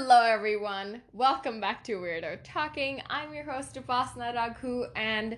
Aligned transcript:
Hello, 0.00 0.22
everyone. 0.22 1.02
Welcome 1.12 1.60
back 1.60 1.82
to 1.84 1.94
Weirdo 1.94 2.38
Talking. 2.44 3.02
I'm 3.10 3.34
your 3.34 3.42
host, 3.42 3.74
Upasana 3.74 4.32
Raghu, 4.32 4.84
and 4.94 5.36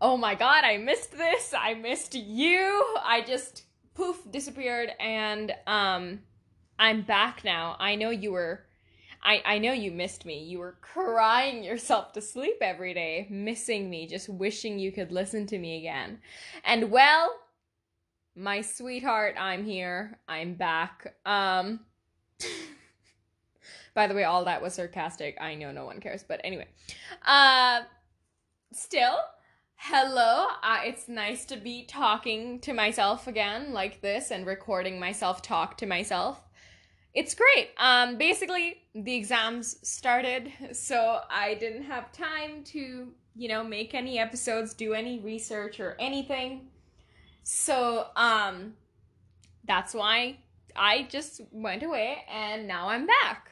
oh 0.00 0.16
my 0.16 0.36
god, 0.36 0.62
I 0.62 0.76
missed 0.76 1.10
this. 1.10 1.52
I 1.52 1.74
missed 1.74 2.14
you. 2.14 2.96
I 3.04 3.24
just 3.26 3.64
poof 3.94 4.18
disappeared, 4.30 4.92
and 5.00 5.52
um, 5.66 6.20
I'm 6.78 7.02
back 7.02 7.42
now. 7.44 7.74
I 7.80 7.96
know 7.96 8.10
you 8.10 8.30
were. 8.30 8.64
I, 9.20 9.42
I 9.44 9.58
know 9.58 9.72
you 9.72 9.90
missed 9.90 10.24
me. 10.24 10.44
You 10.44 10.60
were 10.60 10.76
crying 10.80 11.64
yourself 11.64 12.12
to 12.12 12.20
sleep 12.20 12.58
every 12.60 12.94
day, 12.94 13.26
missing 13.30 13.90
me, 13.90 14.06
just 14.06 14.28
wishing 14.28 14.78
you 14.78 14.92
could 14.92 15.10
listen 15.10 15.44
to 15.48 15.58
me 15.58 15.78
again. 15.78 16.20
And 16.64 16.92
well, 16.92 17.34
my 18.36 18.60
sweetheart, 18.60 19.34
I'm 19.36 19.64
here. 19.64 20.20
I'm 20.28 20.54
back. 20.54 21.16
Um 21.26 21.80
By 23.94 24.06
the 24.06 24.14
way, 24.14 24.24
all 24.24 24.44
that 24.44 24.62
was 24.62 24.74
sarcastic. 24.74 25.36
I 25.40 25.54
know 25.54 25.70
no 25.72 25.84
one 25.84 26.00
cares, 26.00 26.22
but 26.22 26.40
anyway. 26.44 26.68
Uh 27.26 27.82
still, 28.72 29.16
hello. 29.76 30.46
Uh, 30.62 30.80
it's 30.84 31.08
nice 31.08 31.44
to 31.46 31.56
be 31.56 31.84
talking 31.84 32.58
to 32.60 32.72
myself 32.72 33.26
again 33.26 33.72
like 33.72 34.00
this 34.00 34.30
and 34.30 34.46
recording 34.46 34.98
myself 34.98 35.42
talk 35.42 35.76
to 35.78 35.86
myself. 35.86 36.40
It's 37.14 37.34
great. 37.34 37.70
Um 37.76 38.16
basically, 38.16 38.78
the 38.94 39.14
exams 39.14 39.76
started, 39.86 40.50
so 40.72 41.20
I 41.30 41.54
didn't 41.54 41.82
have 41.84 42.12
time 42.12 42.64
to, 42.64 43.12
you 43.36 43.48
know, 43.48 43.62
make 43.62 43.94
any 43.94 44.18
episodes, 44.18 44.72
do 44.74 44.94
any 44.94 45.18
research 45.18 45.80
or 45.80 45.96
anything. 45.98 46.68
So, 47.42 48.06
um 48.16 48.74
that's 49.64 49.94
why 49.94 50.38
I 50.74 51.06
just 51.10 51.42
went 51.52 51.82
away 51.82 52.24
and 52.32 52.66
now 52.66 52.88
I'm 52.88 53.06
back. 53.06 53.51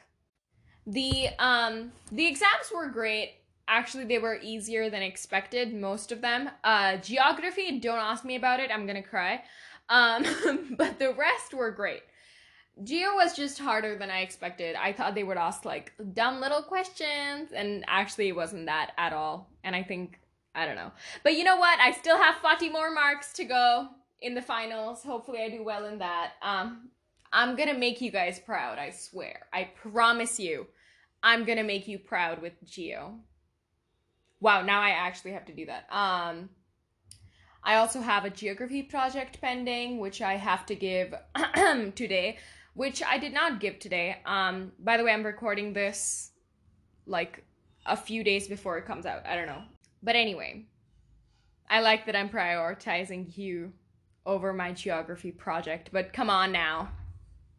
The 0.87 1.29
um 1.39 1.91
the 2.11 2.25
exams 2.27 2.71
were 2.73 2.87
great. 2.87 3.33
Actually, 3.67 4.05
they 4.05 4.19
were 4.19 4.39
easier 4.41 4.89
than 4.89 5.01
expected, 5.01 5.73
most 5.73 6.11
of 6.11 6.21
them. 6.21 6.49
Uh 6.63 6.97
geography, 6.97 7.79
don't 7.79 7.99
ask 7.99 8.25
me 8.25 8.35
about 8.35 8.59
it. 8.59 8.71
I'm 8.71 8.85
going 8.85 9.01
to 9.01 9.07
cry. 9.07 9.43
Um 9.89 10.25
but 10.77 10.99
the 10.99 11.13
rest 11.13 11.53
were 11.53 11.71
great. 11.71 12.03
Geo 12.83 13.13
was 13.15 13.35
just 13.35 13.59
harder 13.59 13.97
than 13.97 14.09
I 14.09 14.21
expected. 14.21 14.75
I 14.75 14.93
thought 14.93 15.13
they 15.13 15.23
would 15.23 15.37
ask 15.37 15.65
like 15.65 15.93
dumb 16.13 16.39
little 16.39 16.63
questions 16.63 17.51
and 17.51 17.83
actually 17.87 18.29
it 18.29 18.35
wasn't 18.35 18.65
that 18.65 18.91
at 18.97 19.13
all. 19.13 19.49
And 19.63 19.75
I 19.75 19.83
think 19.83 20.19
I 20.55 20.65
don't 20.65 20.75
know. 20.75 20.91
But 21.23 21.35
you 21.35 21.43
know 21.43 21.57
what? 21.57 21.79
I 21.79 21.91
still 21.91 22.17
have 22.17 22.35
40 22.35 22.69
more 22.69 22.91
marks 22.91 23.33
to 23.33 23.45
go 23.45 23.87
in 24.21 24.35
the 24.35 24.41
finals. 24.41 25.03
Hopefully 25.03 25.41
I 25.41 25.49
do 25.49 25.63
well 25.63 25.85
in 25.85 25.99
that. 25.99 26.31
Um 26.41 26.89
I'm 27.33 27.55
gonna 27.55 27.77
make 27.77 28.01
you 28.01 28.11
guys 28.11 28.39
proud, 28.39 28.77
I 28.77 28.89
swear. 28.91 29.47
I 29.53 29.69
promise 29.81 30.39
you. 30.39 30.67
I'm 31.23 31.45
gonna 31.45 31.63
make 31.63 31.87
you 31.87 31.99
proud 31.99 32.41
with 32.41 32.53
Geo. 32.65 33.19
Wow, 34.39 34.63
now 34.63 34.81
I 34.81 34.89
actually 34.89 35.31
have 35.31 35.45
to 35.45 35.53
do 35.53 35.65
that. 35.67 35.85
Um 35.91 36.49
I 37.63 37.75
also 37.75 38.01
have 38.01 38.25
a 38.25 38.29
geography 38.29 38.83
project 38.83 39.39
pending, 39.39 39.99
which 39.99 40.21
I 40.21 40.35
have 40.35 40.65
to 40.65 40.75
give 40.75 41.13
today, 41.95 42.39
which 42.73 43.03
I 43.03 43.17
did 43.17 43.33
not 43.33 43.61
give 43.61 43.79
today. 43.79 44.17
Um 44.25 44.73
by 44.79 44.97
the 44.97 45.03
way, 45.03 45.11
I'm 45.11 45.25
recording 45.25 45.71
this 45.73 46.31
like 47.05 47.45
a 47.85 47.95
few 47.95 48.23
days 48.23 48.47
before 48.47 48.77
it 48.77 48.85
comes 48.85 49.05
out. 49.05 49.25
I 49.25 49.35
don't 49.35 49.47
know. 49.47 49.63
But 50.03 50.15
anyway, 50.15 50.65
I 51.69 51.79
like 51.79 52.05
that 52.07 52.15
I'm 52.15 52.29
prioritizing 52.29 53.37
you 53.37 53.71
over 54.25 54.51
my 54.53 54.73
geography 54.73 55.31
project, 55.31 55.89
but 55.93 56.13
come 56.13 56.29
on 56.29 56.51
now 56.51 56.89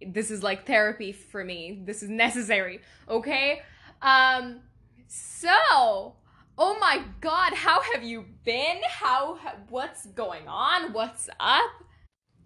this 0.05 0.31
is 0.31 0.42
like 0.42 0.67
therapy 0.67 1.12
for 1.12 1.45
me. 1.45 1.83
This 1.84 2.03
is 2.03 2.08
necessary. 2.08 2.81
Okay? 3.08 3.62
Um 4.00 4.61
so, 5.07 6.17
oh 6.57 6.79
my 6.80 7.05
god, 7.20 7.52
how 7.52 7.83
have 7.92 8.02
you 8.02 8.24
been? 8.45 8.79
How 8.89 9.39
what's 9.68 10.07
going 10.07 10.48
on? 10.48 10.92
What's 10.92 11.29
up? 11.39 11.70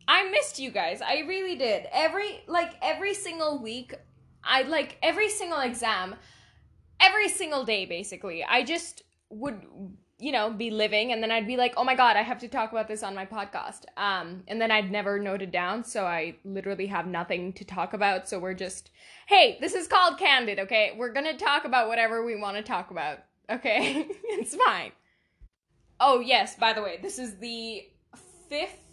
I 0.09 0.28
missed 0.31 0.59
you 0.59 0.71
guys. 0.71 1.00
I 1.00 1.21
really 1.21 1.56
did. 1.56 1.87
Every 1.93 2.43
like 2.47 2.75
every 2.83 3.15
single 3.15 3.62
week, 3.62 3.95
I 4.43 4.62
like 4.62 4.99
every 5.03 5.28
single 5.28 5.61
exam, 5.61 6.16
every 7.00 7.28
single 7.28 7.65
day 7.65 7.87
basically. 7.87 8.45
I 8.45 8.62
just 8.62 9.03
would 9.31 9.61
you 10.19 10.32
know, 10.32 10.50
be 10.50 10.71
living 10.71 11.12
and 11.12 11.22
then 11.22 11.31
I'd 11.31 11.47
be 11.47 11.56
like, 11.56 11.75
"Oh 11.77 11.84
my 11.84 11.94
god, 11.94 12.16
I 12.16 12.22
have 12.22 12.38
to 12.41 12.49
talk 12.49 12.72
about 12.72 12.88
this 12.88 13.03
on 13.03 13.15
my 13.15 13.27
podcast." 13.27 13.84
Um 13.97 14.44
and 14.49 14.60
then 14.60 14.71
I'd 14.71 14.91
never 14.91 15.19
note 15.19 15.43
it 15.43 15.50
down, 15.50 15.84
so 15.84 16.06
I 16.06 16.37
literally 16.44 16.87
have 16.87 17.06
nothing 17.06 17.53
to 17.54 17.65
talk 17.65 17.93
about. 17.93 18.28
So 18.28 18.38
we're 18.38 18.54
just, 18.54 18.91
"Hey, 19.27 19.59
this 19.60 19.75
is 19.75 19.88
called 19.88 20.19
candid, 20.19 20.59
okay? 20.60 20.94
We're 20.97 21.12
going 21.12 21.27
to 21.27 21.44
talk 21.44 21.65
about 21.65 21.88
whatever 21.88 22.25
we 22.25 22.37
want 22.41 22.56
to 22.56 22.62
talk 22.62 22.91
about." 22.91 23.19
Okay? 23.50 24.06
it's 24.25 24.56
fine. 24.56 24.93
Oh, 25.99 26.21
yes, 26.21 26.56
by 26.56 26.72
the 26.72 26.83
way, 26.83 26.98
this 27.00 27.19
is 27.19 27.38
the 27.38 27.83
5th 28.50 28.87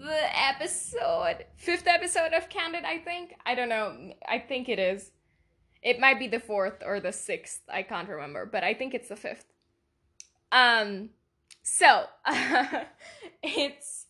episode. 0.00 1.44
5th 1.64 1.86
episode 1.86 2.32
of 2.32 2.48
Candid, 2.48 2.84
I 2.84 2.98
think. 2.98 3.34
I 3.44 3.54
don't 3.54 3.68
know. 3.68 4.12
I 4.28 4.38
think 4.38 4.68
it 4.68 4.78
is. 4.78 5.10
It 5.82 6.00
might 6.00 6.18
be 6.18 6.28
the 6.28 6.38
4th 6.38 6.86
or 6.86 7.00
the 7.00 7.08
6th. 7.08 7.58
I 7.68 7.82
can't 7.82 8.08
remember, 8.08 8.46
but 8.46 8.62
I 8.62 8.74
think 8.74 8.94
it's 8.94 9.08
the 9.08 9.16
5th. 9.16 9.44
Um, 10.54 11.10
so 11.64 12.04
it's 13.42 14.06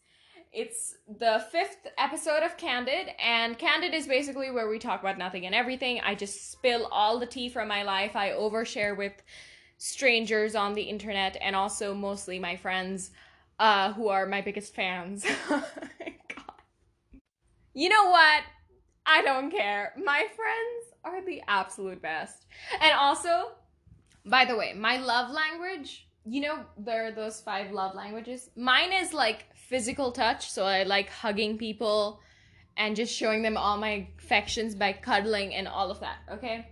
it's 0.53 0.95
the 1.09 1.45
fifth 1.51 1.89
episode 1.99 2.45
of 2.45 2.57
Candid, 2.57 3.09
and 3.19 3.59
Candid 3.59 3.95
is 3.95 4.07
basically 4.07 4.53
where 4.53 4.69
we 4.69 4.79
talk 4.79 5.01
about 5.01 5.19
nothing 5.19 5.47
and 5.47 5.55
everything. 5.55 6.01
I 6.05 6.15
just 6.15 6.53
spill 6.53 6.87
all 6.93 7.19
the 7.19 7.27
tea 7.27 7.49
from 7.49 7.67
my 7.67 7.83
life. 7.83 8.15
I 8.15 8.31
overshare 8.31 8.97
with 8.97 9.15
strangers 9.79 10.55
on 10.55 10.75
the 10.75 10.83
internet 10.83 11.37
and 11.41 11.57
also 11.57 11.95
mostly 11.95 12.39
my 12.39 12.57
friends, 12.57 13.11
uh, 13.59 13.93
who 13.95 14.09
are 14.09 14.27
my 14.27 14.43
biggest 14.43 14.75
fans. 14.75 15.25
you 17.75 17.89
know 17.89 18.11
what? 18.11 18.43
I 19.07 19.23
don't 19.23 19.51
care. 19.51 19.93
My 19.97 20.27
friends 20.37 20.95
are 21.05 21.25
the 21.25 21.43
absolute 21.49 22.01
best. 22.01 22.47
And 22.81 22.93
also, 22.93 23.53
by 24.25 24.45
the 24.45 24.57
way, 24.57 24.73
my 24.75 24.99
love 24.99 25.31
language 25.31 26.07
you 26.27 26.41
know 26.41 26.65
there 26.79 27.07
are 27.07 27.13
those 27.13 27.41
five 27.41 27.71
love 27.71 27.95
languages? 27.95 28.51
Mine 28.57 28.93
is 28.93 29.13
like 29.13 29.47
physical 29.55 30.13
touch 30.13 30.51
so 30.51 30.65
i 30.65 30.83
like 30.83 31.09
hugging 31.09 31.57
people 31.57 32.21
and 32.77 32.97
just 32.97 33.15
showing 33.15 33.43
them 33.43 33.57
all 33.57 33.77
my 33.77 34.07
affections 34.19 34.75
by 34.75 34.93
cuddling 34.93 35.55
and 35.55 35.67
all 35.67 35.91
of 35.91 36.01
that 36.01 36.19
okay? 36.31 36.69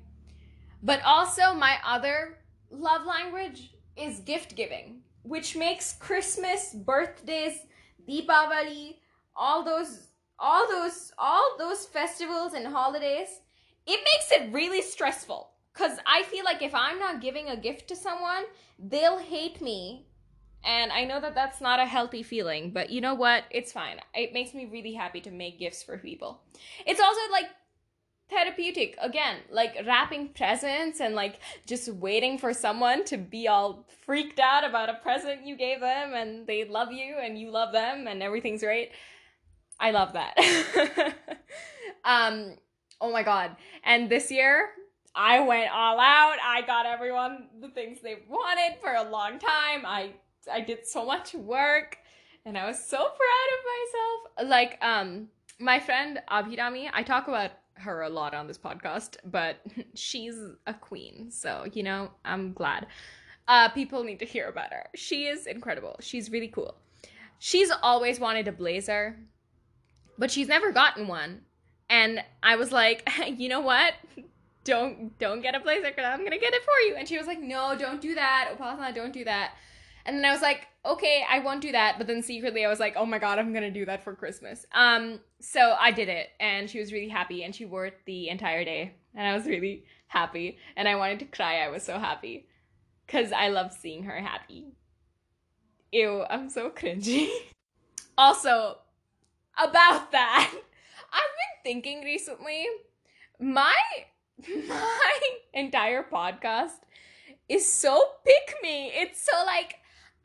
But 0.82 1.00
also 1.04 1.54
my 1.54 1.76
other 1.86 2.38
love 2.70 3.06
language 3.06 3.70
is 3.96 4.20
gift 4.20 4.56
giving 4.56 5.00
which 5.22 5.54
makes 5.56 5.92
christmas 5.94 6.74
birthdays 6.74 7.58
deepavali 8.08 8.96
all 9.36 9.62
those 9.62 10.08
all 10.38 10.66
those 10.68 11.12
all 11.18 11.56
those 11.58 11.86
festivals 11.86 12.54
and 12.54 12.66
holidays 12.66 13.40
it 13.86 14.00
makes 14.04 14.32
it 14.32 14.52
really 14.52 14.82
stressful 14.82 15.51
because 15.72 15.98
I 16.06 16.22
feel 16.24 16.44
like 16.44 16.62
if 16.62 16.74
I'm 16.74 16.98
not 16.98 17.20
giving 17.20 17.48
a 17.48 17.56
gift 17.56 17.88
to 17.88 17.96
someone, 17.96 18.44
they'll 18.78 19.18
hate 19.18 19.60
me. 19.60 20.06
And 20.64 20.92
I 20.92 21.04
know 21.04 21.20
that 21.20 21.34
that's 21.34 21.60
not 21.60 21.80
a 21.80 21.86
healthy 21.86 22.22
feeling, 22.22 22.70
but 22.70 22.90
you 22.90 23.00
know 23.00 23.14
what? 23.14 23.44
It's 23.50 23.72
fine. 23.72 23.98
It 24.14 24.32
makes 24.32 24.54
me 24.54 24.66
really 24.66 24.92
happy 24.92 25.20
to 25.22 25.30
make 25.30 25.58
gifts 25.58 25.82
for 25.82 25.98
people. 25.98 26.40
It's 26.86 27.00
also 27.00 27.20
like 27.32 27.46
therapeutic 28.32 28.96
again 29.00 29.36
like 29.50 29.76
wrapping 29.86 30.28
presents 30.28 31.00
and 31.00 31.14
like 31.14 31.38
just 31.66 31.88
waiting 31.88 32.38
for 32.38 32.54
someone 32.54 33.04
to 33.04 33.18
be 33.18 33.46
all 33.46 33.86
freaked 34.06 34.40
out 34.40 34.64
about 34.64 34.88
a 34.88 34.94
present 34.94 35.46
you 35.46 35.54
gave 35.54 35.80
them 35.80 36.14
and 36.14 36.46
they 36.46 36.64
love 36.64 36.90
you 36.90 37.16
and 37.20 37.38
you 37.38 37.50
love 37.50 37.72
them 37.72 38.06
and 38.06 38.22
everything's 38.22 38.62
great 38.62 38.90
i 39.78 39.90
love 39.90 40.14
that 40.14 40.34
um 42.04 42.56
oh 43.02 43.12
my 43.12 43.22
god 43.22 43.54
and 43.84 44.08
this 44.08 44.30
year 44.30 44.70
I 45.14 45.40
went 45.40 45.70
all 45.72 46.00
out. 46.00 46.36
I 46.42 46.62
got 46.62 46.86
everyone 46.86 47.48
the 47.60 47.68
things 47.68 47.98
they 48.02 48.18
wanted 48.28 48.80
for 48.80 48.94
a 48.94 49.08
long 49.10 49.38
time. 49.38 49.84
I 49.84 50.12
I 50.50 50.60
did 50.60 50.86
so 50.86 51.04
much 51.04 51.34
work 51.34 51.98
and 52.44 52.56
I 52.56 52.66
was 52.66 52.82
so 52.82 52.96
proud 52.96 53.08
of 53.08 54.40
myself. 54.44 54.50
Like 54.50 54.78
um 54.82 55.28
my 55.58 55.78
friend 55.78 56.20
Abhirami, 56.30 56.90
I 56.92 57.02
talk 57.02 57.28
about 57.28 57.52
her 57.74 58.02
a 58.02 58.08
lot 58.08 58.34
on 58.34 58.46
this 58.46 58.58
podcast, 58.58 59.16
but 59.24 59.56
she's 59.94 60.36
a 60.66 60.74
queen. 60.74 61.30
So, 61.30 61.66
you 61.72 61.82
know, 61.82 62.10
I'm 62.24 62.52
glad. 62.52 62.86
Uh 63.48 63.68
people 63.68 64.04
need 64.04 64.18
to 64.20 64.26
hear 64.26 64.48
about 64.48 64.72
her. 64.72 64.86
She 64.94 65.26
is 65.26 65.46
incredible. 65.46 65.96
She's 66.00 66.30
really 66.30 66.48
cool. 66.48 66.76
She's 67.38 67.70
always 67.82 68.18
wanted 68.20 68.48
a 68.48 68.52
blazer, 68.52 69.18
but 70.16 70.30
she's 70.30 70.48
never 70.48 70.72
gotten 70.72 71.06
one. 71.06 71.42
And 71.90 72.24
I 72.42 72.56
was 72.56 72.72
like, 72.72 73.06
you 73.26 73.48
know 73.48 73.60
what? 73.60 73.94
Don't 74.64 75.18
don't 75.18 75.40
get 75.40 75.54
a 75.54 75.60
blazer 75.60 75.88
because 75.88 76.04
I'm 76.04 76.24
gonna 76.24 76.38
get 76.38 76.54
it 76.54 76.62
for 76.62 76.78
you. 76.86 76.96
And 76.96 77.08
she 77.08 77.18
was 77.18 77.26
like, 77.26 77.40
no, 77.40 77.76
don't 77.78 78.00
do 78.00 78.14
that, 78.14 78.54
Upasana, 78.56 78.94
don't 78.94 79.12
do 79.12 79.24
that. 79.24 79.52
And 80.04 80.16
then 80.16 80.24
I 80.24 80.32
was 80.32 80.42
like, 80.42 80.66
okay, 80.84 81.24
I 81.28 81.38
won't 81.40 81.60
do 81.60 81.72
that. 81.72 81.96
But 81.98 82.06
then 82.06 82.22
secretly 82.22 82.64
I 82.64 82.68
was 82.68 82.80
like, 82.80 82.94
oh 82.96 83.06
my 83.06 83.18
god, 83.18 83.38
I'm 83.38 83.52
gonna 83.52 83.70
do 83.70 83.84
that 83.86 84.04
for 84.04 84.14
Christmas. 84.14 84.66
Um, 84.72 85.20
so 85.40 85.76
I 85.78 85.90
did 85.90 86.08
it, 86.08 86.28
and 86.40 86.68
she 86.68 86.78
was 86.78 86.92
really 86.92 87.08
happy, 87.08 87.44
and 87.44 87.54
she 87.54 87.64
wore 87.64 87.86
it 87.86 87.98
the 88.06 88.28
entire 88.28 88.64
day, 88.64 88.94
and 89.14 89.26
I 89.26 89.34
was 89.34 89.46
really 89.46 89.84
happy, 90.08 90.58
and 90.76 90.88
I 90.88 90.96
wanted 90.96 91.18
to 91.20 91.24
cry. 91.26 91.64
I 91.64 91.68
was 91.68 91.82
so 91.82 91.98
happy, 91.98 92.46
cause 93.08 93.32
I 93.32 93.48
love 93.48 93.72
seeing 93.72 94.04
her 94.04 94.20
happy. 94.20 94.74
Ew, 95.92 96.24
I'm 96.28 96.48
so 96.48 96.70
cringy. 96.70 97.28
also, 98.18 98.78
about 99.58 100.12
that, 100.12 100.50
I've 101.12 101.64
been 101.64 101.82
thinking 101.82 102.02
recently, 102.02 102.66
my 103.38 103.74
my 104.48 105.20
entire 105.54 106.02
podcast 106.02 106.80
is 107.48 107.70
so 107.70 108.02
pick 108.24 108.56
me. 108.62 108.90
It's 108.94 109.22
so 109.22 109.44
like 109.46 109.76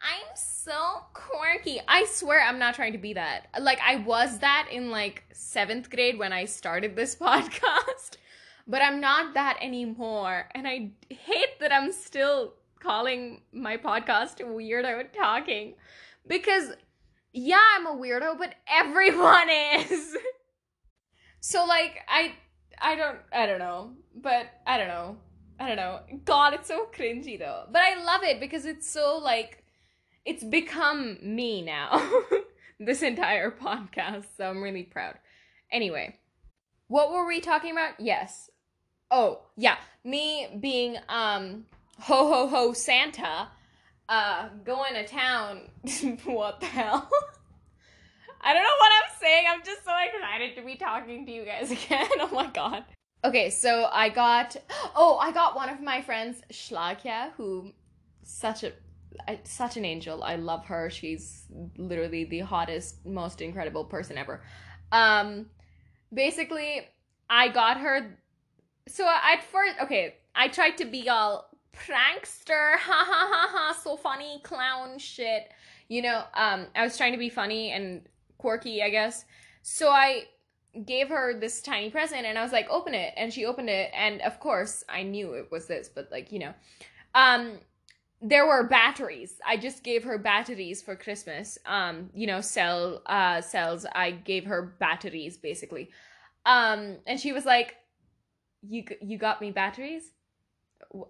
I'm 0.02 0.36
so 0.36 1.02
quirky. 1.14 1.80
I 1.88 2.06
swear 2.06 2.42
I'm 2.42 2.60
not 2.60 2.76
trying 2.76 2.94
to 2.94 2.98
be 2.98 3.14
that. 3.14 3.48
Like 3.60 3.80
I 3.86 3.98
was 3.98 4.40
that 4.40 4.70
in 4.72 4.92
like 4.92 5.24
7th 5.34 5.90
grade 5.90 6.20
when 6.20 6.34
I 6.34 6.46
started 6.46 6.96
this 6.96 7.16
podcast, 7.22 8.18
but 8.68 8.82
I'm 8.82 9.00
not 9.00 9.34
that 9.34 9.58
anymore. 9.62 10.50
And 10.54 10.68
I 10.68 10.92
hate 11.10 11.60
that 11.60 11.74
I'm 11.74 11.92
still 11.92 12.54
calling 12.80 13.42
my 13.52 13.78
podcast 13.78 14.38
weirdo 14.40 15.12
talking 15.14 15.76
because 16.28 16.72
yeah, 17.34 17.62
I'm 17.76 17.88
a 17.88 17.96
weirdo, 17.96 18.38
but 18.38 18.54
everyone 18.68 19.50
is. 19.50 20.16
so 21.40 21.66
like 21.66 22.00
I 22.08 22.34
I 22.80 22.96
don't 22.96 23.18
I 23.32 23.46
don't 23.46 23.60
know, 23.60 23.92
but 24.16 24.48
I 24.66 24.78
don't 24.78 24.88
know. 24.88 25.18
I 25.60 25.68
don't 25.68 25.78
know. 25.78 26.00
God, 26.26 26.54
it's 26.54 26.68
so 26.68 26.88
cringy 26.96 27.38
though. 27.40 27.64
But 27.72 27.82
I 27.82 28.04
love 28.04 28.24
it 28.24 28.40
because 28.40 28.66
it's 28.66 28.90
so 28.90 29.18
like 29.18 29.64
it's 30.26 30.44
become 30.44 31.18
me 31.22 31.62
now. 31.62 32.02
this 32.80 33.02
entire 33.02 33.50
podcast, 33.50 34.26
so 34.38 34.50
I'm 34.50 34.62
really 34.62 34.84
proud. 34.84 35.16
Anyway, 35.72 36.18
what 36.88 37.12
were 37.12 37.26
we 37.26 37.42
talking 37.42 37.72
about? 37.72 38.00
Yes. 38.00 38.50
Oh, 39.10 39.42
yeah, 39.56 39.78
me 40.04 40.48
being 40.60 40.98
um 41.10 41.66
ho 42.00 42.28
ho 42.28 42.48
ho 42.48 42.74
Santa 42.74 43.48
uh 44.10 44.50
going 44.64 44.94
to 44.94 45.08
town. 45.08 45.70
what 46.26 46.60
the 46.60 46.68
hell? 46.68 47.10
I 48.42 48.54
don't 48.54 48.64
know 48.64 48.70
what 48.80 48.92
I'm 48.92 49.20
saying. 49.20 49.46
I'm 49.50 49.64
just 49.64 49.84
so 49.84 49.92
excited 50.14 50.56
to 50.56 50.62
be 50.62 50.76
talking 50.76 51.26
to 51.26 51.32
you 51.32 51.46
guys 51.46 51.72
again. 51.78 52.08
oh 52.20 52.30
my 52.34 52.48
god. 52.48 52.84
Okay, 53.24 53.50
so 53.50 53.90
I 53.92 54.10
got 54.10 54.56
oh, 54.96 55.18
I 55.18 55.32
got 55.32 55.56
one 55.56 55.70
of 55.70 55.82
my 55.82 56.02
friends, 56.02 56.42
Shlakia, 56.52 57.32
who 57.36 57.72
such 58.24 58.64
a 58.64 58.74
such 59.44 59.78
an 59.78 59.86
angel. 59.86 60.24
I 60.24 60.36
love 60.36 60.66
her. 60.66 60.90
She's 60.90 61.46
literally 61.78 62.26
the 62.26 62.40
hottest, 62.40 63.06
most 63.06 63.42
incredible 63.42 63.86
person 63.86 64.18
ever. 64.18 64.42
Um 64.92 65.48
basically 66.14 66.88
I 67.30 67.50
got 67.50 67.80
her 67.80 68.18
so 68.88 69.06
at 69.06 69.44
first 69.44 69.76
okay, 69.82 70.16
I 70.36 70.48
tried 70.48 70.78
to 70.78 70.86
be 70.86 71.10
all 71.10 71.50
prankster, 71.74 72.76
ha 72.78 73.06
ha 73.06 73.30
ha 73.32 73.50
ha, 73.52 73.80
so 73.82 73.98
funny 73.98 74.40
clown 74.44 75.00
shit. 75.00 75.50
You 75.88 76.04
know, 76.04 76.24
um 76.34 76.68
I 76.76 76.84
was 76.84 76.98
trying 76.98 77.14
to 77.14 77.18
be 77.18 77.30
funny 77.30 77.72
and 77.72 78.08
quirky, 78.38 78.82
I 78.82 78.90
guess. 78.90 79.26
So 79.62 79.90
I 79.90 80.26
gave 80.86 81.10
her 81.10 81.40
this 81.40 81.62
tiny 81.62 81.90
present 81.90 82.26
and 82.26 82.38
I 82.38 82.44
was 82.44 82.52
like, 82.52 82.70
open 82.70 82.94
it. 82.94 83.14
And 83.18 83.34
she 83.34 83.46
opened 83.46 83.70
it. 83.70 83.92
And 83.94 84.22
of 84.22 84.40
course, 84.40 84.84
I 84.90 85.04
knew 85.04 85.34
it 85.34 85.52
was 85.52 85.66
this, 85.66 85.90
but 85.90 86.10
like, 86.12 86.32
you 86.32 86.40
know, 86.40 86.54
um, 87.16 87.60
there 88.22 88.48
were 88.48 88.68
batteries. 88.68 89.40
I 89.46 89.58
just 89.58 89.84
gave 89.84 90.04
her 90.04 90.18
batteries 90.18 90.82
for 90.82 90.96
Christmas. 90.96 91.58
Um, 91.66 92.10
you 92.14 92.28
know, 92.28 92.42
cell 92.42 93.02
uh 93.06 93.42
cells. 93.42 93.86
I 93.94 94.12
gave 94.12 94.46
her 94.46 94.76
batteries 94.80 95.38
basically. 95.38 95.90
Um, 96.46 96.98
and 97.06 97.20
she 97.20 97.32
was 97.32 97.46
like, 97.46 97.76
"You 98.68 98.86
you 99.02 99.18
got 99.18 99.42
me 99.42 99.52
batteries?" 99.52 100.14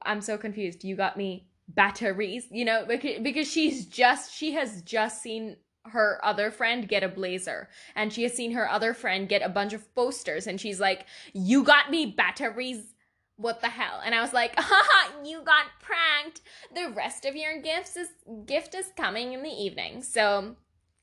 I'm 0.01 0.21
so 0.21 0.37
confused. 0.37 0.83
You 0.83 0.95
got 0.95 1.15
me 1.17 1.47
batteries, 1.67 2.47
you 2.51 2.65
know, 2.65 2.85
because 2.85 3.19
because 3.21 3.49
she's 3.49 3.85
just 3.85 4.33
she 4.33 4.53
has 4.53 4.81
just 4.81 5.21
seen 5.21 5.57
her 5.89 6.19
other 6.23 6.51
friend 6.51 6.87
get 6.87 7.03
a 7.03 7.07
blazer. 7.07 7.69
And 7.95 8.11
she 8.11 8.23
has 8.23 8.33
seen 8.33 8.51
her 8.51 8.69
other 8.69 8.93
friend 8.93 9.27
get 9.27 9.41
a 9.41 9.49
bunch 9.49 9.73
of 9.73 9.93
posters 9.95 10.47
and 10.47 10.59
she's 10.59 10.79
like 10.79 11.05
you 11.33 11.63
got 11.63 11.91
me 11.91 12.05
batteries? 12.05 12.93
What 13.37 13.61
the 13.61 13.69
hell? 13.69 14.01
And 14.03 14.15
i 14.15 14.21
was 14.21 14.33
like 14.33 14.53
haha 14.57 15.23
you 15.23 15.41
got 15.41 15.65
pranked. 15.81 16.41
The 16.73 16.93
rest 16.95 17.25
of 17.25 17.35
your 17.35 17.61
gifts 17.61 17.95
is 17.95 18.09
gift 18.45 18.75
is 18.75 18.91
coming 18.95 19.33
in 19.33 19.43
the 19.43 19.49
evening. 19.49 20.01
So 20.03 20.55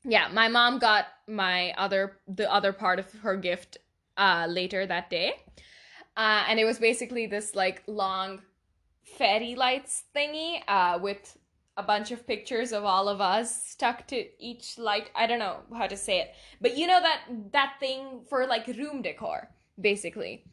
yeah 0.03 0.27
my 0.31 0.47
mom 0.47 0.79
got 0.79 1.07
my 1.27 1.71
other 1.77 2.19
the 2.27 2.51
other 2.51 2.73
part 2.73 2.99
of 2.99 3.11
her 3.13 3.35
gift 3.35 3.77
uh 4.17 4.45
later 4.49 4.85
that 4.85 5.09
day. 5.09 5.33
Uh 6.17 6.43
and 6.47 6.59
it 6.59 6.65
was 6.65 6.79
basically 6.79 7.27
this 7.27 7.55
like 7.55 7.83
long 7.87 8.41
fairy 9.03 9.55
lights 9.55 10.03
thingy 10.15 10.61
uh 10.67 10.97
with 11.01 11.37
a 11.77 11.83
bunch 11.83 12.11
of 12.11 12.25
pictures 12.25 12.71
of 12.71 12.85
all 12.85 13.09
of 13.09 13.19
us 13.19 13.65
stuck 13.67 14.07
to 14.07 14.25
each 14.39 14.77
light. 14.77 15.09
I 15.15 15.27
don't 15.27 15.39
know 15.39 15.59
how 15.75 15.87
to 15.87 15.97
say 15.97 16.19
it, 16.19 16.31
but 16.61 16.77
you 16.77 16.87
know 16.87 17.01
that 17.01 17.21
that 17.51 17.73
thing 17.79 18.21
for 18.29 18.45
like 18.47 18.67
room 18.67 19.01
decor, 19.01 19.49
basically. 19.79 20.45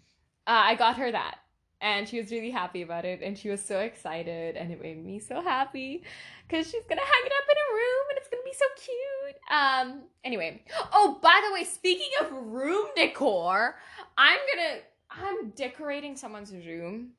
Uh, 0.46 0.62
I 0.64 0.74
got 0.74 0.96
her 0.96 1.12
that, 1.12 1.36
and 1.80 2.08
she 2.08 2.20
was 2.20 2.32
really 2.32 2.50
happy 2.50 2.82
about 2.82 3.04
it, 3.04 3.20
and 3.22 3.38
she 3.38 3.50
was 3.50 3.62
so 3.62 3.78
excited, 3.78 4.56
and 4.56 4.72
it 4.72 4.82
made 4.82 5.04
me 5.04 5.20
so 5.20 5.40
happy 5.40 6.02
because 6.48 6.66
she's 6.66 6.84
gonna 6.88 7.00
hang 7.00 7.26
it 7.26 7.32
up 7.32 7.48
in 7.48 7.56
a 7.56 7.74
room, 7.74 8.04
and 8.10 8.18
it's 8.18 8.28
gonna 8.28 8.42
be 8.44 8.52
so 8.52 8.66
cute. 8.76 9.36
Um. 9.50 10.02
Anyway, 10.24 10.62
oh 10.92 11.18
by 11.22 11.40
the 11.46 11.54
way, 11.54 11.64
speaking 11.64 12.10
of 12.20 12.32
room 12.32 12.86
decor, 12.96 13.76
I'm 14.18 14.40
gonna 14.52 14.80
I'm 15.10 15.50
decorating 15.50 16.16
someone's 16.16 16.52
room 16.52 17.10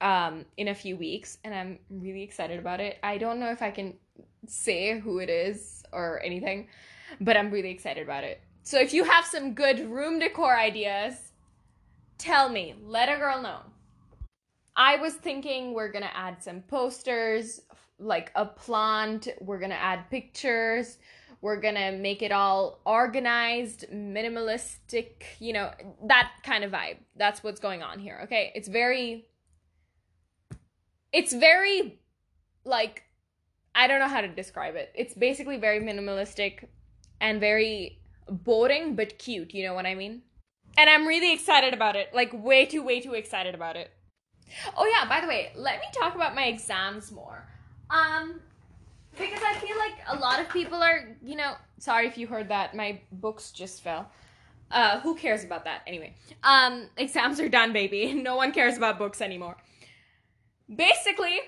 um, 0.00 0.44
in 0.56 0.68
a 0.68 0.74
few 0.74 0.96
weeks, 0.96 1.38
and 1.44 1.54
I'm 1.54 1.78
really 1.90 2.22
excited 2.22 2.58
about 2.58 2.80
it. 2.80 2.98
I 3.02 3.18
don't 3.18 3.40
know 3.40 3.50
if 3.50 3.62
I 3.62 3.70
can 3.70 3.94
say 4.46 4.98
who 4.98 5.18
it 5.18 5.30
is 5.30 5.82
or 5.92 6.20
anything, 6.22 6.68
but 7.20 7.36
I'm 7.36 7.50
really 7.50 7.70
excited 7.70 8.02
about 8.02 8.24
it. 8.24 8.40
So 8.62 8.78
if 8.80 8.92
you 8.94 9.04
have 9.04 9.24
some 9.24 9.54
good 9.54 9.90
room 9.90 10.18
decor 10.18 10.56
ideas, 10.56 11.14
tell 12.18 12.48
me. 12.48 12.74
Let 12.82 13.08
a 13.08 13.16
girl 13.16 13.42
know. 13.42 13.60
I 14.76 14.96
was 14.96 15.14
thinking 15.14 15.72
we're 15.72 15.92
gonna 15.92 16.10
add 16.14 16.42
some 16.42 16.62
posters, 16.62 17.60
like 17.98 18.32
a 18.34 18.44
plant, 18.44 19.28
we're 19.40 19.60
gonna 19.60 19.74
add 19.74 20.10
pictures, 20.10 20.98
we're 21.40 21.60
gonna 21.60 21.92
make 21.92 22.22
it 22.22 22.32
all 22.32 22.80
organized, 22.84 23.86
minimalistic, 23.92 25.24
you 25.38 25.52
know, 25.52 25.70
that 26.06 26.32
kind 26.42 26.64
of 26.64 26.72
vibe. 26.72 26.96
That's 27.16 27.44
what's 27.44 27.60
going 27.60 27.82
on 27.82 27.98
here, 27.98 28.20
okay? 28.24 28.50
It's 28.54 28.66
very 28.66 29.28
it's 31.14 31.32
very 31.32 32.00
like 32.64 33.04
I 33.74 33.86
don't 33.86 34.00
know 34.00 34.08
how 34.08 34.20
to 34.20 34.28
describe 34.28 34.74
it. 34.74 34.92
It's 34.94 35.14
basically 35.14 35.56
very 35.56 35.80
minimalistic 35.80 36.66
and 37.20 37.40
very 37.40 37.98
boring 38.28 38.94
but 38.94 39.18
cute, 39.18 39.54
you 39.54 39.64
know 39.64 39.74
what 39.74 39.86
I 39.86 39.94
mean? 39.94 40.22
And 40.76 40.90
I'm 40.90 41.06
really 41.06 41.32
excited 41.32 41.72
about 41.72 41.96
it. 41.96 42.10
Like 42.12 42.32
way 42.32 42.66
too 42.66 42.82
way 42.82 43.00
too 43.00 43.14
excited 43.14 43.54
about 43.54 43.76
it. 43.76 43.90
Oh 44.76 44.86
yeah, 44.86 45.08
by 45.08 45.20
the 45.20 45.26
way, 45.26 45.52
let 45.56 45.78
me 45.78 45.86
talk 45.98 46.14
about 46.14 46.34
my 46.34 46.46
exams 46.46 47.12
more. 47.12 47.46
Um 47.90 48.40
because 49.16 49.42
I 49.46 49.54
feel 49.60 49.78
like 49.78 49.94
a 50.08 50.16
lot 50.16 50.40
of 50.40 50.48
people 50.48 50.82
are, 50.82 51.16
you 51.22 51.36
know, 51.36 51.54
sorry 51.78 52.08
if 52.08 52.18
you 52.18 52.26
heard 52.26 52.48
that. 52.48 52.74
My 52.74 53.00
books 53.12 53.52
just 53.52 53.82
fell. 53.82 54.10
Uh 54.70 54.98
who 54.98 55.14
cares 55.14 55.44
about 55.44 55.64
that 55.64 55.82
anyway? 55.86 56.14
Um 56.42 56.88
exams 56.96 57.38
are 57.38 57.48
done, 57.48 57.72
baby. 57.72 58.14
No 58.24 58.34
one 58.34 58.50
cares 58.50 58.76
about 58.76 58.98
books 58.98 59.20
anymore 59.20 59.56
basically, 60.72 61.38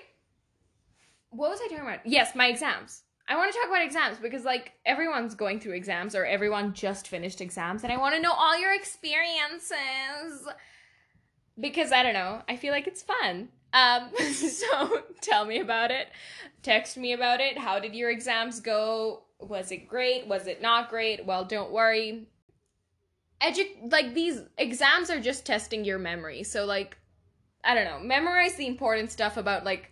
what 1.29 1.49
was 1.49 1.59
I 1.61 1.67
talking 1.67 1.85
about? 1.85 2.05
Yes, 2.05 2.35
my 2.35 2.47
exams. 2.47 3.03
I 3.29 3.35
want 3.35 3.51
to 3.51 3.59
talk 3.59 3.67
about 3.67 3.83
exams 3.83 4.17
because 4.19 4.45
like 4.45 4.73
everyone's 4.85 5.35
going 5.35 5.59
through 5.59 5.73
exams 5.73 6.15
or 6.15 6.25
everyone 6.25 6.73
just 6.73 7.07
finished 7.07 7.41
exams 7.41 7.83
and 7.83 7.91
I 7.91 7.97
want 7.97 8.15
to 8.15 8.21
know 8.21 8.31
all 8.31 8.57
your 8.57 8.73
experiences 8.73 10.47
because 11.59 11.91
I 11.91 12.03
don't 12.03 12.13
know, 12.13 12.41
I 12.47 12.55
feel 12.55 12.71
like 12.71 12.87
it's 12.87 13.03
fun. 13.03 13.49
Um 13.73 14.09
so 14.33 15.03
tell 15.21 15.45
me 15.45 15.59
about 15.59 15.91
it. 15.91 16.07
Text 16.63 16.95
me 16.97 17.11
about 17.11 17.41
it. 17.41 17.57
How 17.57 17.79
did 17.79 17.95
your 17.95 18.09
exams 18.09 18.61
go? 18.61 19.23
Was 19.39 19.71
it 19.71 19.89
great? 19.89 20.27
Was 20.27 20.47
it 20.47 20.61
not 20.61 20.89
great? 20.89 21.25
Well, 21.25 21.43
don't 21.43 21.71
worry. 21.71 22.27
Edu- 23.41 23.91
like 23.91 24.13
these 24.13 24.41
exams 24.57 25.09
are 25.09 25.19
just 25.19 25.45
testing 25.45 25.83
your 25.83 25.99
memory. 25.99 26.43
So 26.43 26.65
like 26.65 26.97
I 27.67 27.75
don't 27.75 27.85
know, 27.85 27.99
memorize 27.99 28.55
the 28.55 28.65
important 28.65 29.11
stuff 29.11 29.35
about 29.35 29.65
like 29.65 29.91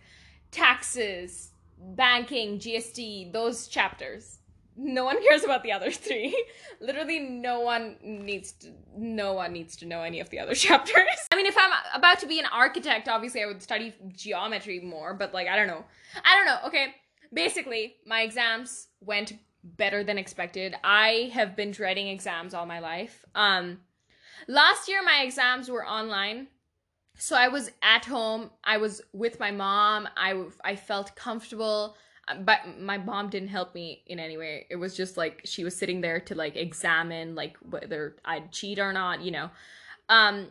taxes, 0.50 1.50
banking, 1.78 2.58
GST, 2.58 3.32
those 3.32 3.68
chapters. 3.68 4.38
No 4.78 5.04
one 5.04 5.22
cares 5.28 5.44
about 5.44 5.62
the 5.62 5.72
other 5.72 5.90
three. 5.90 6.34
Literally 6.80 7.18
no 7.20 7.60
one 7.60 7.96
needs 8.02 8.52
to 8.52 8.72
no 8.96 9.34
one 9.34 9.52
needs 9.52 9.76
to 9.76 9.86
know 9.86 10.02
any 10.02 10.20
of 10.20 10.30
the 10.30 10.38
other 10.38 10.54
chapters. 10.66 11.28
I 11.30 11.36
mean, 11.36 11.46
if 11.46 11.56
I'm 11.58 11.70
about 11.94 12.18
to 12.20 12.26
be 12.26 12.38
an 12.40 12.46
architect, 12.50 13.08
obviously 13.08 13.42
I 13.42 13.46
would 13.46 13.62
study 13.62 13.94
geometry 14.14 14.80
more, 14.80 15.12
but 15.12 15.34
like 15.34 15.46
I 15.46 15.56
don't 15.56 15.68
know. 15.68 15.84
I 16.24 16.34
don't 16.34 16.46
know. 16.46 16.68
Okay. 16.68 16.94
basically, 17.32 17.96
my 18.06 18.22
exams 18.22 18.88
went 19.00 19.34
better 19.62 20.02
than 20.02 20.16
expected. 20.16 20.74
I 20.82 21.30
have 21.34 21.56
been 21.56 21.72
dreading 21.72 22.08
exams 22.08 22.54
all 22.54 22.64
my 22.66 22.78
life. 22.78 23.24
Um 23.34 23.80
last 24.48 24.88
year 24.88 25.02
my 25.02 25.22
exams 25.24 25.68
were 25.68 25.86
online. 25.86 26.46
So 27.18 27.36
I 27.36 27.48
was 27.48 27.70
at 27.82 28.04
home. 28.04 28.50
I 28.62 28.76
was 28.76 29.02
with 29.12 29.40
my 29.40 29.50
mom. 29.50 30.08
I 30.16 30.44
I 30.64 30.76
felt 30.76 31.16
comfortable 31.16 31.96
but 32.40 32.80
my 32.80 32.98
mom 32.98 33.30
didn't 33.30 33.48
help 33.48 33.74
me 33.74 34.02
in 34.06 34.18
any 34.18 34.36
way. 34.36 34.66
It 34.68 34.76
was 34.76 34.96
just 34.96 35.16
like 35.16 35.42
she 35.44 35.62
was 35.62 35.76
sitting 35.76 36.00
there 36.00 36.20
to 36.20 36.34
like 36.34 36.56
examine 36.56 37.34
like 37.34 37.56
whether 37.58 38.16
I'd 38.24 38.50
cheat 38.50 38.78
or 38.78 38.92
not, 38.92 39.22
you 39.22 39.30
know. 39.30 39.50
Um 40.08 40.48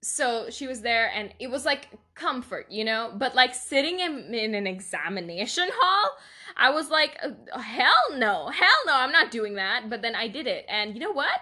so 0.00 0.48
she 0.48 0.66
was 0.66 0.80
there 0.80 1.10
and 1.14 1.34
it 1.40 1.50
was 1.50 1.64
like 1.64 1.88
comfort, 2.14 2.66
you 2.70 2.84
know, 2.84 3.12
but 3.16 3.34
like 3.34 3.54
sitting 3.54 3.98
in, 3.98 4.32
in 4.32 4.54
an 4.54 4.66
examination 4.66 5.68
hall, 5.72 6.10
I 6.56 6.70
was 6.70 6.88
like 6.88 7.18
uh, 7.22 7.58
hell 7.58 8.16
no. 8.16 8.48
Hell 8.48 8.68
no, 8.86 8.94
I'm 8.94 9.12
not 9.12 9.30
doing 9.30 9.54
that. 9.54 9.90
But 9.90 10.00
then 10.00 10.14
I 10.14 10.28
did 10.28 10.46
it 10.46 10.64
and 10.68 10.94
you 10.94 11.00
know 11.00 11.12
what? 11.12 11.40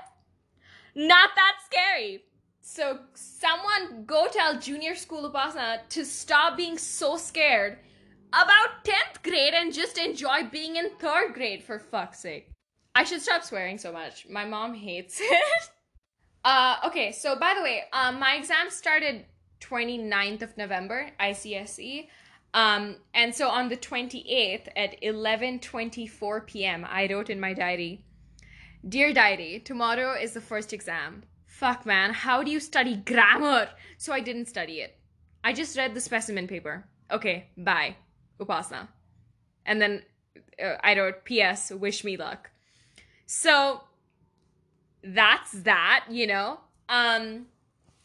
Not 0.97 1.31
that 1.37 1.53
scary. 1.65 2.25
So 2.69 2.99
someone 3.15 4.05
go 4.07 4.27
tell 4.27 4.59
junior 4.59 4.97
school 4.97 5.31
Upasana 5.31 5.89
to 5.89 6.05
stop 6.05 6.57
being 6.57 6.79
so 6.79 7.17
scared 7.17 7.79
about 8.33 8.85
10th 8.85 9.23
grade 9.23 9.55
and 9.55 9.73
just 9.73 9.97
enjoy 9.97 10.49
being 10.51 10.75
in 10.75 10.91
3rd 11.01 11.33
grade 11.33 11.63
for 11.63 11.79
fuck's 11.79 12.19
sake. 12.19 12.51
I 12.93 13.05
should 13.05 13.23
stop 13.23 13.45
swearing 13.45 13.79
so 13.79 13.93
much. 13.93 14.29
My 14.29 14.45
mom 14.45 14.75
hates 14.75 15.21
it. 15.23 15.71
uh, 16.45 16.79
okay, 16.87 17.13
so 17.13 17.39
by 17.39 17.55
the 17.57 17.63
way, 17.63 17.85
um, 17.93 18.19
my 18.19 18.35
exam 18.35 18.69
started 18.69 19.27
29th 19.61 20.43
of 20.43 20.57
November, 20.57 21.13
ICSE. 21.21 22.09
Um, 22.53 22.97
and 23.15 23.33
so 23.33 23.49
on 23.49 23.69
the 23.69 23.77
28th 23.77 24.67
at 24.75 25.01
11:24 25.03 26.47
p.m., 26.49 26.85
I 26.85 27.07
wrote 27.07 27.31
in 27.31 27.39
my 27.39 27.55
diary, 27.55 28.05
"Dear 28.87 29.13
diary, 29.13 29.61
tomorrow 29.65 30.15
is 30.21 30.33
the 30.33 30.41
first 30.41 30.73
exam. 30.73 31.23
Fuck 31.59 31.87
man, 31.87 32.13
how 32.13 32.43
do 32.43 32.51
you 32.51 32.61
study 32.61 32.97
grammar?" 32.97 33.69
So 33.97 34.13
I 34.13 34.21
didn't 34.21 34.47
study 34.47 34.81
it. 34.81 34.99
I 35.43 35.53
just 35.53 35.77
read 35.77 35.95
the 35.95 36.01
specimen 36.01 36.47
paper. 36.47 36.85
Okay, 37.11 37.49
bye. 37.57 37.97
Upasana. 38.41 38.89
And 39.65 39.81
then 39.81 40.03
uh, 40.63 40.75
I 40.83 40.99
wrote, 40.99 41.25
P.S. 41.25 41.71
Wish 41.71 42.05
me 42.05 42.17
luck. 42.17 42.51
So 43.27 43.83
that's 45.03 45.53
that, 45.53 46.07
you 46.11 46.27
know. 46.27 46.61
Um, 46.89 47.47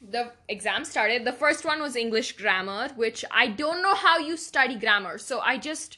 the 0.02 0.32
exam 0.48 0.86
started. 0.86 1.26
The 1.26 1.34
first 1.34 1.66
one 1.66 1.82
was 1.82 1.96
English 1.96 2.38
grammar, 2.38 2.90
which 2.96 3.26
I 3.32 3.48
don't 3.48 3.84
know 3.84 3.96
how 3.96 4.18
you 4.18 4.38
study 4.38 4.76
grammar. 4.76 5.18
So 5.18 5.40
I 5.40 5.58
just 5.58 5.98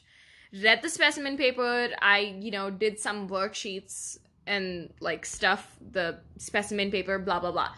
read 0.62 0.82
the 0.82 0.90
specimen 0.90 1.36
paper. 1.36 1.90
I, 2.02 2.36
you 2.40 2.50
know, 2.50 2.70
did 2.70 2.98
some 2.98 3.28
worksheets 3.28 4.18
and 4.46 4.92
like 5.00 5.24
stuff, 5.26 5.76
the 5.92 6.18
specimen 6.38 6.90
paper, 6.90 7.18
blah, 7.18 7.40
blah, 7.40 7.52
blah. 7.52 7.70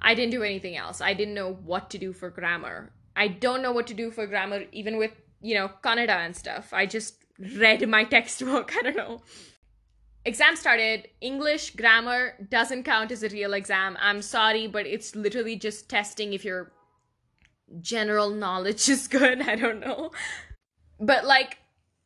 I 0.00 0.14
didn't 0.14 0.32
do 0.32 0.42
anything 0.42 0.76
else. 0.76 1.00
I 1.00 1.14
didn't 1.14 1.34
know 1.34 1.52
what 1.52 1.90
to 1.90 1.98
do 1.98 2.12
for 2.12 2.30
grammar. 2.30 2.92
I 3.14 3.28
don't 3.28 3.62
know 3.62 3.72
what 3.72 3.86
to 3.86 3.94
do 3.94 4.10
for 4.10 4.26
grammar, 4.26 4.64
even 4.72 4.98
with 4.98 5.12
you 5.40 5.54
know, 5.54 5.70
Kannada 5.82 6.16
and 6.24 6.34
stuff. 6.34 6.72
I 6.72 6.86
just 6.86 7.24
read 7.38 7.86
my 7.88 8.04
textbook. 8.16 8.72
I 8.76 8.82
don't 8.82 8.96
know. 8.96 9.22
Exam 10.24 10.56
started. 10.56 11.08
English 11.20 11.76
grammar 11.76 12.34
doesn't 12.50 12.82
count 12.82 13.12
as 13.12 13.22
a 13.22 13.28
real 13.28 13.54
exam. 13.54 13.96
I'm 14.00 14.22
sorry, 14.22 14.66
but 14.66 14.86
it's 14.86 15.14
literally 15.14 15.56
just 15.56 15.88
testing 15.88 16.32
if 16.32 16.44
your 16.44 16.72
general 17.80 18.30
knowledge 18.30 18.88
is 18.96 19.06
good. 19.08 19.42
I 19.42 19.54
don't 19.54 19.80
know. 19.80 20.10
But 20.98 21.24
like, 21.24 21.58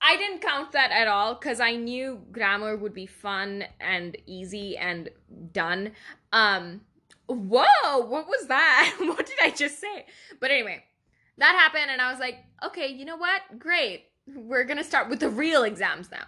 I 0.02 0.16
didn't 0.16 0.40
count 0.40 0.73
that 0.73 0.90
at 0.90 1.09
all 1.09 1.35
because 1.35 1.61
I 1.61 1.76
knew 1.76 2.21
grammar 2.33 2.76
would 2.76 2.95
be 2.95 3.07
fun 3.07 3.64
and 3.80 4.16
easy 4.26 4.76
and 4.76 5.11
done. 5.52 5.92
Um, 6.33 6.80
whoa, 7.26 7.99
what 7.99 8.26
was 8.26 8.47
that? 8.49 8.97
what 9.00 9.26
did 9.26 9.38
I 9.42 9.50
just 9.50 9.78
say? 9.78 10.07
But 10.40 10.50
anyway, 10.50 10.85
that 11.40 11.57
happened 11.57 11.90
and 11.90 12.00
i 12.00 12.11
was 12.11 12.21
like 12.21 12.45
okay 12.64 12.87
you 12.87 13.04
know 13.04 13.16
what 13.16 13.42
great 13.59 14.04
we're 14.37 14.64
gonna 14.64 14.85
start 14.85 15.09
with 15.09 15.19
the 15.19 15.28
real 15.28 15.64
exams 15.64 16.11
now 16.11 16.25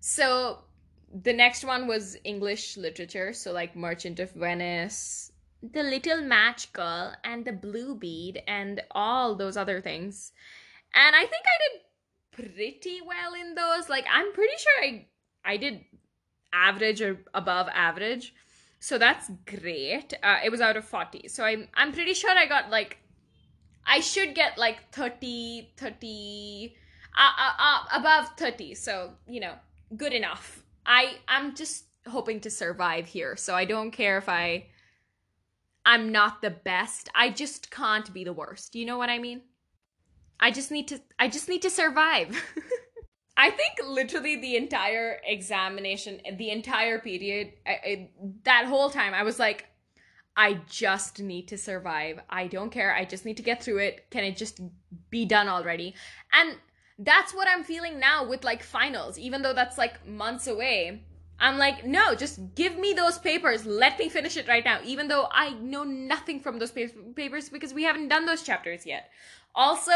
so 0.00 0.58
the 1.22 1.32
next 1.32 1.64
one 1.64 1.86
was 1.86 2.16
english 2.24 2.76
literature 2.76 3.32
so 3.32 3.52
like 3.52 3.76
merchant 3.76 4.18
of 4.20 4.30
venice 4.32 5.32
the 5.72 5.82
little 5.82 6.22
match 6.22 6.72
girl 6.72 7.12
and 7.24 7.44
the 7.44 7.52
blue 7.52 7.94
bead 7.96 8.40
and 8.46 8.80
all 8.92 9.34
those 9.34 9.56
other 9.56 9.80
things 9.80 10.32
and 10.94 11.14
i 11.16 11.20
think 11.20 11.44
i 11.44 11.58
did 11.64 11.82
pretty 12.36 13.00
well 13.06 13.34
in 13.34 13.54
those 13.54 13.88
like 13.88 14.04
i'm 14.12 14.32
pretty 14.32 14.54
sure 14.58 14.84
i 14.84 15.06
i 15.44 15.56
did 15.56 15.80
average 16.52 17.02
or 17.02 17.18
above 17.34 17.68
average 17.74 18.34
so 18.78 18.98
that's 18.98 19.30
great 19.46 20.12
uh, 20.22 20.38
it 20.44 20.50
was 20.50 20.60
out 20.60 20.76
of 20.76 20.84
40 20.84 21.28
so 21.28 21.44
i'm 21.44 21.66
i'm 21.74 21.92
pretty 21.92 22.14
sure 22.14 22.30
i 22.30 22.46
got 22.46 22.70
like 22.70 22.98
I 23.86 24.00
should 24.00 24.34
get 24.34 24.58
like 24.58 24.90
30, 24.92 25.70
30, 25.76 26.76
uh, 27.16 27.30
uh, 27.38 27.52
uh, 27.58 28.00
above 28.00 28.30
30. 28.36 28.74
So, 28.74 29.12
you 29.28 29.40
know, 29.40 29.54
good 29.96 30.12
enough. 30.12 30.62
I, 30.84 31.14
I'm 31.28 31.54
just 31.54 31.84
hoping 32.06 32.40
to 32.40 32.50
survive 32.50 33.06
here. 33.06 33.36
So 33.36 33.54
I 33.54 33.64
don't 33.64 33.92
care 33.92 34.18
if 34.18 34.28
I, 34.28 34.66
I'm 35.84 36.10
not 36.10 36.42
the 36.42 36.50
best. 36.50 37.08
I 37.14 37.30
just 37.30 37.70
can't 37.70 38.12
be 38.12 38.24
the 38.24 38.32
worst. 38.32 38.74
You 38.74 38.86
know 38.86 38.98
what 38.98 39.08
I 39.08 39.18
mean? 39.18 39.42
I 40.40 40.50
just 40.50 40.70
need 40.70 40.88
to, 40.88 41.00
I 41.18 41.28
just 41.28 41.48
need 41.48 41.62
to 41.62 41.70
survive. 41.70 42.42
I 43.36 43.50
think 43.50 43.74
literally 43.86 44.36
the 44.36 44.56
entire 44.56 45.20
examination, 45.24 46.20
the 46.38 46.50
entire 46.50 46.98
period, 46.98 47.52
I, 47.66 47.70
I, 47.70 48.10
that 48.44 48.64
whole 48.66 48.88
time, 48.88 49.12
I 49.12 49.24
was 49.24 49.38
like, 49.38 49.66
I 50.36 50.60
just 50.68 51.20
need 51.20 51.48
to 51.48 51.58
survive. 51.58 52.20
I 52.28 52.46
don't 52.46 52.70
care. 52.70 52.94
I 52.94 53.04
just 53.04 53.24
need 53.24 53.38
to 53.38 53.42
get 53.42 53.62
through 53.62 53.78
it. 53.78 54.10
Can 54.10 54.24
it 54.24 54.36
just 54.36 54.60
be 55.10 55.24
done 55.24 55.48
already? 55.48 55.94
And 56.32 56.56
that's 56.98 57.34
what 57.34 57.48
I'm 57.48 57.64
feeling 57.64 57.98
now 57.98 58.26
with 58.26 58.44
like 58.44 58.62
finals, 58.62 59.18
even 59.18 59.42
though 59.42 59.54
that's 59.54 59.78
like 59.78 60.06
months 60.06 60.46
away. 60.46 61.02
I'm 61.38 61.58
like, 61.58 61.84
no, 61.84 62.14
just 62.14 62.54
give 62.54 62.78
me 62.78 62.94
those 62.94 63.18
papers. 63.18 63.66
Let 63.66 63.98
me 63.98 64.08
finish 64.08 64.38
it 64.38 64.48
right 64.48 64.64
now, 64.64 64.78
even 64.84 65.08
though 65.08 65.28
I 65.30 65.50
know 65.50 65.84
nothing 65.84 66.40
from 66.40 66.58
those 66.58 66.72
papers 66.72 67.50
because 67.50 67.74
we 67.74 67.82
haven't 67.82 68.08
done 68.08 68.24
those 68.24 68.42
chapters 68.42 68.86
yet. 68.86 69.10
Also, 69.54 69.92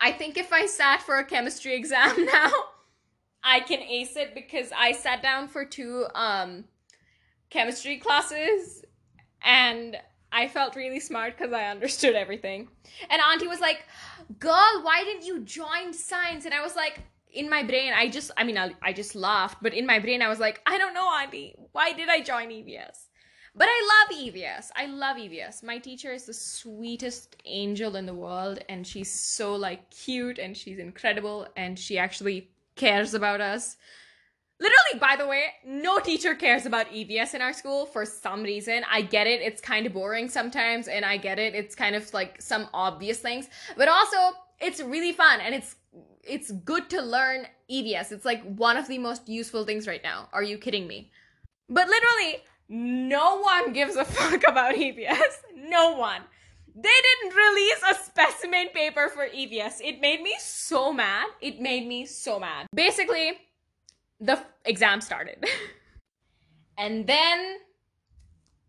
I 0.00 0.12
think 0.12 0.36
if 0.36 0.52
I 0.52 0.66
sat 0.66 1.02
for 1.02 1.18
a 1.18 1.24
chemistry 1.24 1.74
exam 1.74 2.24
now, 2.32 2.50
I 3.42 3.60
can 3.60 3.80
ace 3.80 4.16
it 4.16 4.34
because 4.34 4.70
I 4.76 4.92
sat 4.92 5.22
down 5.22 5.48
for 5.48 5.64
two 5.64 6.06
um 6.14 6.64
chemistry 7.50 7.98
classes 7.98 8.84
and 9.42 9.96
I 10.32 10.48
felt 10.48 10.74
really 10.74 10.98
smart 10.98 11.36
because 11.36 11.52
I 11.52 11.66
understood 11.66 12.16
everything. 12.16 12.68
And 13.08 13.22
Auntie 13.22 13.46
was 13.46 13.60
like, 13.60 13.84
"Girl, 14.38 14.80
why 14.82 15.04
didn't 15.04 15.26
you 15.26 15.40
join 15.40 15.92
science?" 15.92 16.44
And 16.44 16.54
I 16.54 16.62
was 16.62 16.74
like, 16.74 17.02
in 17.34 17.50
my 17.50 17.62
brain, 17.62 17.92
I 17.92 18.08
just, 18.08 18.30
I 18.36 18.44
mean, 18.44 18.56
I, 18.56 18.72
I 18.80 18.92
just 18.92 19.14
laughed, 19.14 19.58
but 19.60 19.74
in 19.74 19.86
my 19.86 19.98
brain, 19.98 20.22
I 20.22 20.28
was 20.28 20.38
like, 20.38 20.60
I 20.66 20.78
don't 20.78 20.94
know, 20.94 21.06
Auntie, 21.06 21.54
why 21.72 21.92
did 21.92 22.08
I 22.08 22.20
join 22.20 22.48
EVS? 22.48 23.03
But 23.56 23.68
I 23.70 24.06
love 24.10 24.18
EVS. 24.18 24.70
I 24.74 24.86
love 24.86 25.16
EVS. 25.16 25.62
My 25.62 25.78
teacher 25.78 26.12
is 26.12 26.26
the 26.26 26.34
sweetest 26.34 27.36
angel 27.44 27.94
in 27.96 28.06
the 28.06 28.14
world, 28.14 28.58
and 28.68 28.86
she's 28.86 29.12
so 29.12 29.54
like 29.54 29.90
cute, 29.90 30.38
and 30.38 30.56
she's 30.56 30.78
incredible, 30.78 31.46
and 31.56 31.78
she 31.78 31.96
actually 31.98 32.50
cares 32.74 33.14
about 33.14 33.40
us. 33.40 33.76
Literally, 34.60 34.98
by 35.00 35.16
the 35.16 35.26
way, 35.26 35.46
no 35.64 35.98
teacher 35.98 36.34
cares 36.34 36.66
about 36.66 36.86
EVS 36.90 37.34
in 37.34 37.42
our 37.42 37.52
school 37.52 37.86
for 37.86 38.04
some 38.04 38.42
reason. 38.42 38.82
I 38.90 39.02
get 39.02 39.26
it, 39.26 39.40
it's 39.40 39.60
kind 39.60 39.86
of 39.86 39.92
boring 39.92 40.28
sometimes, 40.28 40.88
and 40.88 41.04
I 41.04 41.16
get 41.16 41.38
it, 41.38 41.54
it's 41.54 41.74
kind 41.74 41.94
of 41.94 42.12
like 42.12 42.40
some 42.40 42.68
obvious 42.72 43.18
things, 43.18 43.48
but 43.76 43.88
also 43.88 44.16
it's 44.60 44.80
really 44.80 45.12
fun 45.12 45.40
and 45.40 45.54
it's 45.54 45.76
it's 46.22 46.50
good 46.50 46.88
to 46.90 47.02
learn 47.02 47.46
EVS. 47.70 48.10
It's 48.10 48.24
like 48.24 48.42
one 48.56 48.76
of 48.76 48.88
the 48.88 48.98
most 48.98 49.28
useful 49.28 49.64
things 49.64 49.86
right 49.86 50.02
now. 50.02 50.28
Are 50.32 50.42
you 50.42 50.56
kidding 50.56 50.86
me? 50.86 51.10
But 51.68 51.88
literally, 51.88 52.42
no 52.68 53.40
one 53.40 53.72
gives 53.72 53.96
a 53.96 54.04
fuck 54.16 54.42
about 54.46 54.74
EVS. 54.74 55.42
No 55.56 55.96
one. 55.96 56.22
They 56.74 56.88
didn't 56.88 57.36
release 57.36 57.80
a 57.88 57.94
specimen 57.94 58.68
paper 58.74 59.08
for 59.08 59.28
EVS. 59.28 59.80
It 59.80 60.00
made 60.00 60.22
me 60.22 60.34
so 60.40 60.92
mad. 60.92 61.28
It 61.40 61.60
made 61.60 61.86
me 61.86 62.04
so 62.04 62.40
mad. 62.40 62.66
Basically, 62.74 63.38
the 64.20 64.40
exam 64.64 65.00
started. 65.00 65.44
and 66.78 67.06
then 67.06 67.58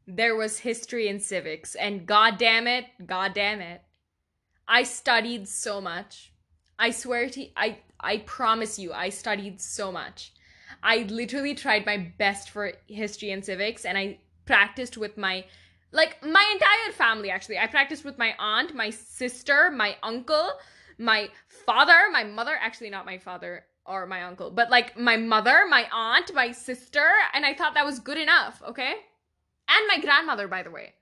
there 0.07 0.35
was 0.35 0.59
history 0.59 1.07
and 1.07 1.21
civics 1.21 1.73
and 1.73 2.05
god 2.05 2.37
damn 2.37 2.67
it, 2.67 2.85
god 3.05 3.33
damn 3.33 3.59
it. 3.59 3.81
I 4.67 4.83
studied 4.83 5.47
so 5.47 5.81
much. 5.81 6.31
I 6.77 6.91
swear 6.91 7.29
to 7.29 7.47
I 7.55 7.79
I 7.99 8.19
promise 8.19 8.77
you 8.77 8.93
I 8.93 9.09
studied 9.09 9.59
so 9.59 9.91
much. 9.91 10.33
I 10.85 11.07
literally 11.09 11.55
tried 11.55 11.87
my 11.87 12.13
best 12.19 12.51
for 12.51 12.73
history 12.85 13.31
and 13.31 13.43
civics 13.43 13.85
and 13.85 13.97
I 13.97 14.19
practiced 14.45 14.97
with 14.97 15.17
my 15.17 15.45
like 15.91 16.23
my 16.23 16.47
entire 16.53 16.93
family 16.93 17.31
actually. 17.31 17.57
I 17.57 17.65
practiced 17.65 18.05
with 18.05 18.19
my 18.19 18.35
aunt, 18.37 18.75
my 18.75 18.91
sister, 18.91 19.71
my 19.71 19.97
uncle, 20.03 20.51
my 20.99 21.29
father, 21.47 21.97
my 22.11 22.23
mother, 22.23 22.55
actually 22.61 22.91
not 22.91 23.05
my 23.05 23.17
father 23.17 23.65
or 23.87 24.05
my 24.05 24.23
uncle, 24.23 24.51
but 24.51 24.69
like 24.69 24.97
my 24.97 25.17
mother, 25.17 25.65
my 25.67 25.87
aunt, 25.91 26.33
my 26.35 26.51
sister, 26.51 27.07
and 27.33 27.45
I 27.45 27.55
thought 27.55 27.73
that 27.73 27.85
was 27.85 27.99
good 27.99 28.17
enough, 28.17 28.61
okay? 28.67 28.93
And 29.67 29.87
my 29.87 29.99
grandmother, 29.99 30.47
by 30.47 30.61
the 30.61 30.71
way. 30.71 30.93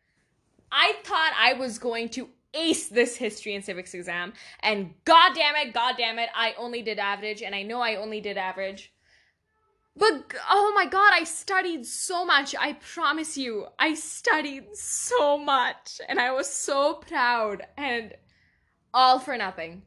I 0.71 0.95
thought 1.03 1.33
I 1.37 1.53
was 1.53 1.77
going 1.77 2.09
to 2.09 2.29
ace 2.53 2.87
this 2.87 3.15
history 3.15 3.55
and 3.55 3.63
civics 3.63 3.93
exam, 3.93 4.33
and 4.61 4.93
god 5.05 5.33
damn 5.33 5.55
it, 5.55 5.73
god 5.73 5.95
damn 5.97 6.19
it, 6.19 6.29
I 6.35 6.53
only 6.57 6.81
did 6.81 6.99
average, 6.99 7.41
and 7.41 7.55
I 7.55 7.63
know 7.63 7.81
I 7.81 7.95
only 7.95 8.21
did 8.21 8.37
average. 8.37 8.92
But 9.95 10.33
oh 10.49 10.71
my 10.75 10.85
god, 10.85 11.11
I 11.13 11.23
studied 11.23 11.85
so 11.85 12.25
much. 12.25 12.55
I 12.59 12.73
promise 12.73 13.37
you, 13.37 13.67
I 13.77 13.93
studied 13.93 14.75
so 14.75 15.37
much, 15.37 16.01
and 16.09 16.19
I 16.19 16.31
was 16.31 16.49
so 16.49 16.95
proud, 16.95 17.63
and 17.77 18.13
all 18.93 19.19
for 19.19 19.37
nothing. 19.37 19.83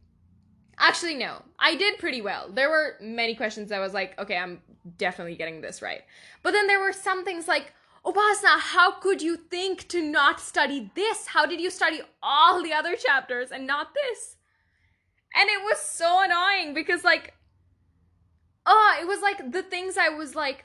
Actually, 0.79 1.15
no, 1.15 1.43
I 1.59 1.75
did 1.75 1.99
pretty 1.99 2.21
well. 2.21 2.51
There 2.53 2.71
were 2.71 2.97
many 3.01 3.35
questions 3.35 3.73
I 3.73 3.79
was 3.79 3.95
like, 3.95 4.19
okay, 4.19 4.37
I'm 4.37 4.61
definitely 4.99 5.37
getting 5.37 5.61
this 5.61 5.83
right. 5.83 6.03
But 6.43 6.53
then 6.53 6.67
there 6.67 6.81
were 6.81 6.93
some 6.93 7.25
things 7.25 7.49
like, 7.49 7.73
Upasana, 8.05 8.61
how 8.61 8.93
could 9.01 9.21
you 9.23 9.37
think 9.37 9.89
to 9.89 10.01
not 10.01 10.39
study 10.39 10.93
this? 10.95 11.27
How 11.27 11.47
did 11.47 11.61
you 11.61 11.71
study 11.71 12.01
all 12.23 12.63
the 12.63 12.73
other 12.73 12.95
chapters 12.95 13.51
and 13.51 13.67
not 13.67 13.95
this? 13.95 14.37
And 15.35 15.49
it 15.49 15.63
was 15.65 15.81
so 15.81 16.23
annoying 16.23 16.73
because, 16.73 17.03
like, 17.03 17.35
oh, 18.67 18.99
it 19.01 19.07
was 19.07 19.21
like 19.23 19.53
the 19.53 19.63
things 19.63 19.97
I 19.97 20.11
was 20.11 20.35
like, 20.35 20.65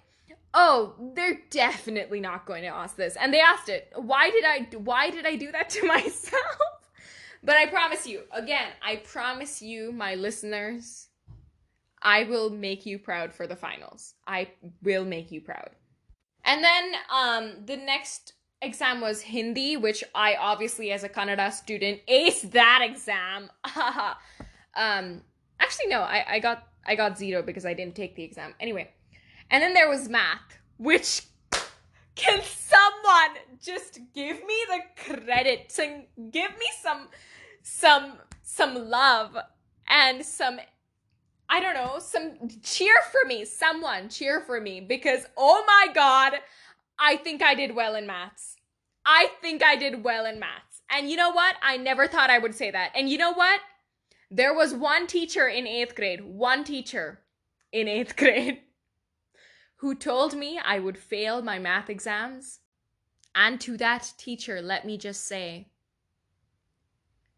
oh, 0.54 0.96
they're 1.14 1.40
definitely 1.50 2.20
not 2.20 2.46
going 2.46 2.64
to 2.64 2.70
ask 2.70 2.96
this. 2.96 3.16
And 3.16 3.34
they 3.34 3.40
asked 3.40 3.70
it. 3.70 3.92
Why 3.96 4.30
did 4.30 4.44
I 4.46 4.68
why 4.78 5.10
did 5.10 5.26
I 5.26 5.36
do 5.36 5.52
that 5.52 5.70
to 5.72 5.86
myself? 5.88 6.44
but 7.44 7.56
I 7.56 7.68
promise 7.68 8.06
you, 8.06 8.22
again, 8.32 8.70
I 8.82 8.98
promise 8.98 9.62
you, 9.62 9.92
my 9.92 10.16
listeners, 10.16 11.08
I 12.02 12.24
will 12.24 12.50
make 12.50 12.86
you 12.86 13.00
proud 13.00 13.34
for 13.34 13.48
the 13.48 13.56
finals. 13.56 14.16
I 14.28 14.50
will 14.82 15.06
make 15.06 15.32
you 15.32 15.42
proud. 15.42 15.70
And 16.44 16.64
then 16.64 16.94
um 17.14 17.66
the 17.66 17.78
next 17.78 18.34
exam 18.62 19.02
was 19.02 19.22
Hindi, 19.22 19.78
which 19.78 20.04
I 20.14 20.36
obviously 20.36 20.92
as 20.92 21.04
a 21.04 21.10
Kannada 21.10 21.52
student 21.52 22.02
aced 22.08 22.52
that 22.52 22.82
exam. 22.84 23.50
um 24.76 25.22
actually 25.60 25.88
no, 25.88 26.02
I, 26.02 26.26
I 26.28 26.40
got 26.40 26.68
I 26.86 26.96
got 26.96 27.18
zero 27.18 27.42
because 27.42 27.66
I 27.66 27.74
didn't 27.74 27.96
take 27.96 28.16
the 28.16 28.24
exam. 28.24 28.54
Anyway, 28.60 28.92
and 29.50 29.62
then 29.62 29.74
there 29.74 29.90
was 29.90 30.10
math, 30.10 30.58
which 30.78 31.24
can 32.16 32.42
someone 32.44 33.38
just 33.62 34.00
give 34.14 34.38
me 34.46 34.56
the 34.68 35.14
credit 35.14 35.70
to 35.70 36.02
give 36.32 36.52
me 36.52 36.66
some 36.82 37.08
some 37.64 38.14
some 38.44 38.90
love 38.90 39.38
and 39.88 40.26
some 40.26 40.60
I 41.50 41.60
don't 41.60 41.74
know, 41.74 42.00
some 42.00 42.38
cheer 42.64 42.96
for 43.12 43.28
me, 43.28 43.44
someone 43.44 44.08
cheer 44.08 44.40
for 44.40 44.62
me 44.62 44.80
because 44.80 45.26
oh 45.38 45.64
my 45.68 45.94
god, 45.94 46.34
I 46.98 47.18
think 47.18 47.42
I 47.44 47.56
did 47.56 47.76
well 47.76 47.96
in 47.96 48.08
maths. 48.08 48.56
I 49.06 49.30
think 49.42 49.64
I 49.64 49.76
did 49.76 50.04
well 50.04 50.26
in 50.26 50.40
maths. 50.40 50.82
And 50.90 51.10
you 51.10 51.18
know 51.18 51.32
what? 51.32 51.56
I 51.62 51.78
never 51.78 52.08
thought 52.08 52.30
I 52.30 52.38
would 52.38 52.56
say 52.56 52.72
that. 52.72 52.92
And 52.96 53.10
you 53.10 53.18
know 53.18 53.34
what? 53.34 53.60
There 54.34 54.54
was 54.54 54.74
one 54.74 55.08
teacher 55.08 55.46
in 55.50 55.68
eighth 55.68 55.94
grade, 55.94 56.24
one 56.24 56.64
teacher 56.64 57.20
in 57.74 57.90
eighth 57.90 58.16
grade, 58.16 58.62
who 59.78 59.94
told 59.94 60.36
me 60.36 60.58
I 60.58 60.80
would 60.80 60.98
fail 60.98 61.42
my 61.42 61.60
math 61.60 61.90
exams. 61.90 62.60
And 63.36 63.60
to 63.60 63.76
that 63.78 64.14
teacher, 64.18 64.62
let 64.62 64.86
me 64.86 64.98
just 64.98 65.28
say, 65.28 65.68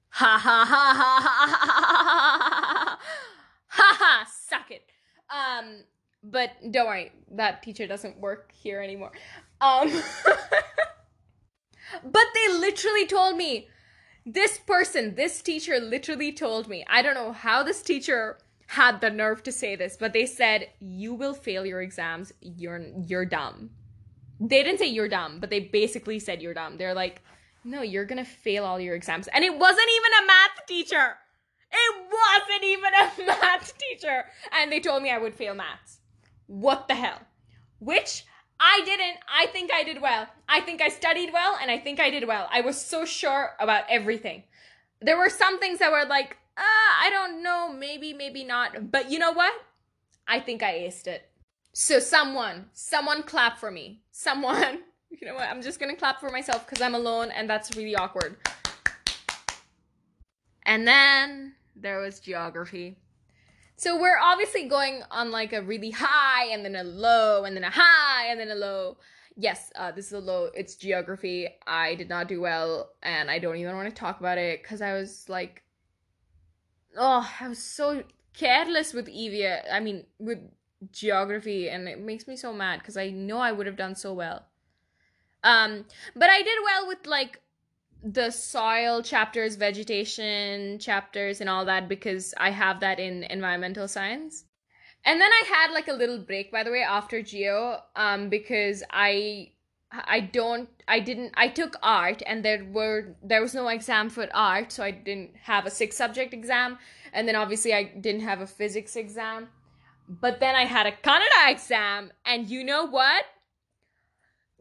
ha 0.09 0.37
ha 0.37 0.65
ha 0.69 0.93
ha 0.95 1.19
ha 1.23 1.47
ha 1.49 2.97
ha 2.97 2.99
ha 3.67 3.97
ha 3.99 4.27
suck 4.47 4.69
it. 4.69 4.85
Um, 5.31 5.85
but 6.23 6.51
don't 6.69 6.85
worry, 6.85 7.11
that 7.31 7.63
teacher 7.63 7.87
doesn't 7.87 8.19
work 8.19 8.51
here 8.51 8.83
anymore. 8.83 9.13
Um, 9.61 9.89
but 12.03 12.25
they 12.35 12.53
literally 12.53 13.07
told 13.07 13.35
me, 13.35 13.67
this 14.25 14.57
person, 14.57 15.15
this 15.15 15.41
teacher 15.41 15.79
literally 15.79 16.31
told 16.31 16.67
me, 16.67 16.85
I 16.89 17.01
don't 17.01 17.15
know 17.15 17.33
how 17.33 17.63
this 17.63 17.81
teacher 17.81 18.37
had 18.67 19.01
the 19.01 19.09
nerve 19.09 19.43
to 19.43 19.51
say 19.51 19.75
this, 19.75 19.97
but 19.97 20.13
they 20.13 20.25
said, 20.25 20.69
"You 20.79 21.13
will 21.13 21.33
fail 21.33 21.65
your 21.65 21.81
exams. 21.81 22.33
You're 22.41 22.81
you're 23.05 23.25
dumb." 23.25 23.71
They 24.39 24.63
didn't 24.63 24.79
say 24.79 24.87
you're 24.87 25.09
dumb, 25.09 25.39
but 25.39 25.49
they 25.49 25.59
basically 25.59 26.19
said 26.19 26.41
you're 26.41 26.53
dumb. 26.53 26.77
They're 26.77 26.93
like, 26.93 27.21
"No, 27.63 27.81
you're 27.81 28.05
going 28.05 28.23
to 28.23 28.29
fail 28.29 28.65
all 28.65 28.79
your 28.79 28.95
exams." 28.95 29.27
And 29.27 29.43
it 29.43 29.57
wasn't 29.57 29.89
even 29.97 30.23
a 30.23 30.27
math 30.27 30.65
teacher. 30.67 31.17
It 31.71 32.05
wasn't 32.11 32.63
even 32.63 32.93
a 32.93 33.27
math 33.41 33.77
teacher. 33.77 34.25
And 34.53 34.71
they 34.71 34.79
told 34.79 35.03
me 35.03 35.11
I 35.11 35.17
would 35.17 35.35
fail 35.35 35.53
maths. 35.53 35.99
What 36.47 36.87
the 36.87 36.95
hell? 36.95 37.19
Which 37.79 38.25
I 38.59 38.81
didn't. 38.85 39.17
I 39.27 39.47
think 39.47 39.71
I 39.73 39.83
did 39.83 40.01
well. 40.01 40.27
I 40.47 40.61
think 40.61 40.81
I 40.81 40.89
studied 40.89 41.31
well 41.33 41.57
and 41.61 41.69
I 41.69 41.77
think 41.77 41.99
I 41.99 42.09
did 42.09 42.27
well. 42.27 42.47
I 42.51 42.61
was 42.61 42.79
so 42.79 43.05
sure 43.05 43.51
about 43.59 43.83
everything. 43.89 44.43
There 45.01 45.17
were 45.17 45.29
some 45.29 45.59
things 45.59 45.79
that 45.79 45.91
were 45.91 46.05
like, 46.07 46.37
uh, 46.57 46.61
I 46.61 47.09
don't 47.09 47.43
know, 47.43 47.73
maybe, 47.73 48.13
maybe 48.13 48.43
not. 48.43 48.91
But 48.91 49.11
you 49.11 49.19
know 49.19 49.31
what? 49.31 49.53
I 50.27 50.39
think 50.39 50.63
I 50.63 50.73
aced 50.79 51.07
it. 51.07 51.29
So 51.73 51.99
someone, 51.99 52.65
someone 52.73 53.23
clap 53.23 53.57
for 53.57 53.71
me. 53.71 54.01
Someone. 54.11 54.79
You 55.21 55.27
know 55.27 55.35
what? 55.35 55.47
I'm 55.47 55.61
just 55.61 55.79
gonna 55.79 55.95
clap 55.95 56.19
for 56.19 56.31
myself 56.31 56.65
because 56.65 56.81
I'm 56.81 56.95
alone 56.95 57.29
and 57.29 57.47
that's 57.47 57.77
really 57.77 57.95
awkward. 57.95 58.35
And 60.65 60.87
then 60.87 61.53
there 61.75 61.99
was 61.99 62.19
geography. 62.19 62.97
So 63.83 63.99
we're 63.99 64.17
obviously 64.17 64.69
going 64.69 65.03
on 65.11 65.29
like 65.29 65.51
a 65.51 65.61
really 65.61 65.91
high 65.91 66.45
and 66.53 66.63
then 66.63 66.77
a 66.77 66.85
low 66.85 67.43
and 67.43 67.53
then 67.53 67.65
a 67.65 67.69
high 67.69 68.27
and 68.27 68.39
then 68.39 68.49
a 68.49 68.55
low. 68.55 68.95
Yes, 69.35 69.73
uh, 69.75 69.91
this 69.91 70.05
is 70.05 70.13
a 70.13 70.19
low. 70.19 70.49
It's 70.55 70.75
geography. 70.75 71.49
I 71.67 71.95
did 71.95 72.07
not 72.07 72.29
do 72.29 72.39
well 72.39 72.91
and 73.01 73.29
I 73.29 73.39
don't 73.39 73.57
even 73.57 73.75
want 73.75 73.89
to 73.89 73.93
talk 73.93 74.21
about 74.21 74.37
it 74.37 74.63
because 74.63 74.81
I 74.81 74.93
was 74.93 75.27
like, 75.27 75.63
oh, 76.97 77.29
I 77.41 77.49
was 77.49 77.59
so 77.59 78.03
careless 78.33 78.93
with 78.93 79.09
EVA. 79.09 79.75
I 79.75 79.81
mean, 79.81 80.05
with 80.17 80.39
geography 80.93 81.69
and 81.69 81.89
it 81.89 81.99
makes 81.99 82.25
me 82.25 82.37
so 82.37 82.53
mad 82.53 82.79
because 82.79 82.95
I 82.95 83.09
know 83.09 83.39
I 83.39 83.51
would 83.51 83.67
have 83.67 83.75
done 83.75 83.95
so 83.95 84.13
well. 84.13 84.45
Um, 85.43 85.83
but 86.15 86.29
I 86.29 86.41
did 86.41 86.57
well 86.63 86.87
with 86.87 87.05
like 87.05 87.41
the 88.03 88.31
soil 88.31 89.01
chapters, 89.01 89.55
vegetation 89.55 90.77
chapters, 90.79 91.39
and 91.39 91.49
all 91.49 91.65
that 91.65 91.87
because 91.87 92.33
I 92.37 92.51
have 92.51 92.81
that 92.81 92.99
in 92.99 93.23
environmental 93.23 93.87
science. 93.87 94.43
And 95.05 95.19
then 95.19 95.31
I 95.31 95.43
had 95.47 95.71
like 95.71 95.87
a 95.87 95.93
little 95.93 96.19
break, 96.19 96.51
by 96.51 96.63
the 96.63 96.71
way, 96.71 96.81
after 96.81 97.21
geo, 97.21 97.79
um, 97.95 98.29
because 98.29 98.83
I 98.89 99.51
I 99.91 100.21
don't 100.21 100.69
I 100.87 100.99
didn't 100.99 101.31
I 101.35 101.47
took 101.49 101.75
art 101.83 102.23
and 102.25 102.43
there 102.43 102.65
were 102.65 103.15
there 103.21 103.41
was 103.41 103.53
no 103.53 103.67
exam 103.67 104.09
for 104.09 104.27
art, 104.33 104.71
so 104.71 104.83
I 104.83 104.91
didn't 104.91 105.31
have 105.43 105.65
a 105.65 105.71
six 105.71 105.95
subject 105.95 106.33
exam, 106.33 106.77
and 107.13 107.27
then 107.27 107.35
obviously 107.35 107.73
I 107.73 107.83
didn't 107.83 108.21
have 108.21 108.41
a 108.41 108.47
physics 108.47 108.95
exam. 108.95 109.49
But 110.09 110.39
then 110.41 110.55
I 110.55 110.65
had 110.65 110.85
a 110.85 110.91
Kannada 110.91 111.49
exam, 111.49 112.11
and 112.25 112.49
you 112.49 112.63
know 112.63 112.85
what? 112.85 113.23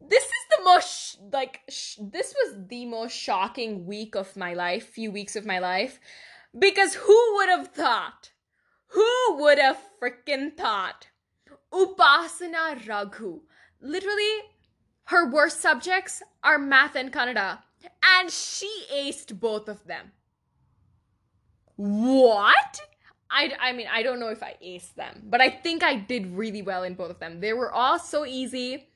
This 0.09 0.23
is 0.23 0.45
the 0.57 0.63
most 0.63 1.19
like 1.31 1.61
sh- 1.69 1.97
this 2.01 2.33
was 2.43 2.67
the 2.67 2.85
most 2.85 3.15
shocking 3.15 3.85
week 3.85 4.15
of 4.15 4.35
my 4.35 4.53
life 4.53 4.87
few 4.87 5.11
weeks 5.11 5.35
of 5.35 5.45
my 5.45 5.59
life 5.59 5.99
because 6.57 6.95
who 6.95 7.35
would 7.35 7.49
have 7.49 7.67
thought 7.69 8.31
who 8.87 9.37
would 9.39 9.59
have 9.59 9.79
freaking 10.01 10.55
thought 10.55 11.07
upasana 11.71 12.87
raghu 12.87 13.41
literally 13.81 14.35
her 15.05 15.29
worst 15.29 15.59
subjects 15.61 16.21
are 16.43 16.57
math 16.57 16.95
and 16.95 17.11
kannada 17.11 17.59
and 18.03 18.31
she 18.31 18.85
aced 18.93 19.39
both 19.39 19.67
of 19.67 19.85
them. 19.85 20.11
What? 21.75 22.81
I, 23.29 23.51
I 23.59 23.73
mean 23.73 23.87
i 23.91 24.03
don't 24.03 24.19
know 24.19 24.27
if 24.27 24.43
i 24.43 24.55
aced 24.63 24.93
them 24.93 25.23
but 25.25 25.41
i 25.41 25.49
think 25.49 25.81
i 25.81 25.95
did 25.95 26.27
really 26.37 26.61
well 26.61 26.83
in 26.83 26.93
both 26.93 27.09
of 27.09 27.19
them. 27.19 27.39
They 27.39 27.53
were 27.53 27.71
all 27.71 27.97
so 27.97 28.27
easy 28.27 28.89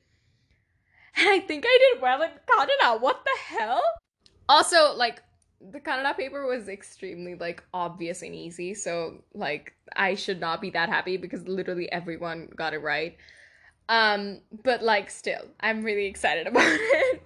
and 1.18 1.28
I 1.28 1.40
think 1.40 1.64
I 1.66 1.92
did 1.92 2.02
well 2.02 2.22
in 2.22 2.30
Kannada. 2.48 3.00
What 3.00 3.24
the 3.24 3.56
hell? 3.56 3.82
Also, 4.48 4.94
like, 4.94 5.22
the 5.60 5.80
Kannada 5.80 6.16
paper 6.16 6.46
was 6.46 6.68
extremely, 6.68 7.34
like, 7.34 7.62
obvious 7.74 8.22
and 8.22 8.34
easy. 8.34 8.74
So, 8.74 9.24
like, 9.34 9.74
I 9.96 10.14
should 10.14 10.40
not 10.40 10.60
be 10.60 10.70
that 10.70 10.88
happy 10.88 11.16
because 11.16 11.46
literally 11.46 11.90
everyone 11.90 12.48
got 12.54 12.74
it 12.74 12.78
right. 12.78 13.16
Um, 13.88 14.40
but, 14.62 14.82
like, 14.82 15.10
still, 15.10 15.46
I'm 15.60 15.82
really 15.82 16.06
excited 16.06 16.46
about 16.46 16.66
it. 16.66 17.22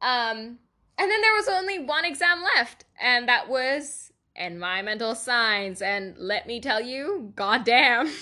Um, 0.00 0.58
and 0.98 1.10
then 1.10 1.20
there 1.20 1.32
was 1.34 1.48
only 1.48 1.78
one 1.80 2.04
exam 2.04 2.42
left, 2.42 2.84
and 3.00 3.28
that 3.28 3.48
was 3.48 4.12
environmental 4.36 5.14
science. 5.14 5.82
And 5.82 6.16
let 6.18 6.46
me 6.46 6.60
tell 6.60 6.80
you, 6.80 7.32
goddamn, 7.34 8.12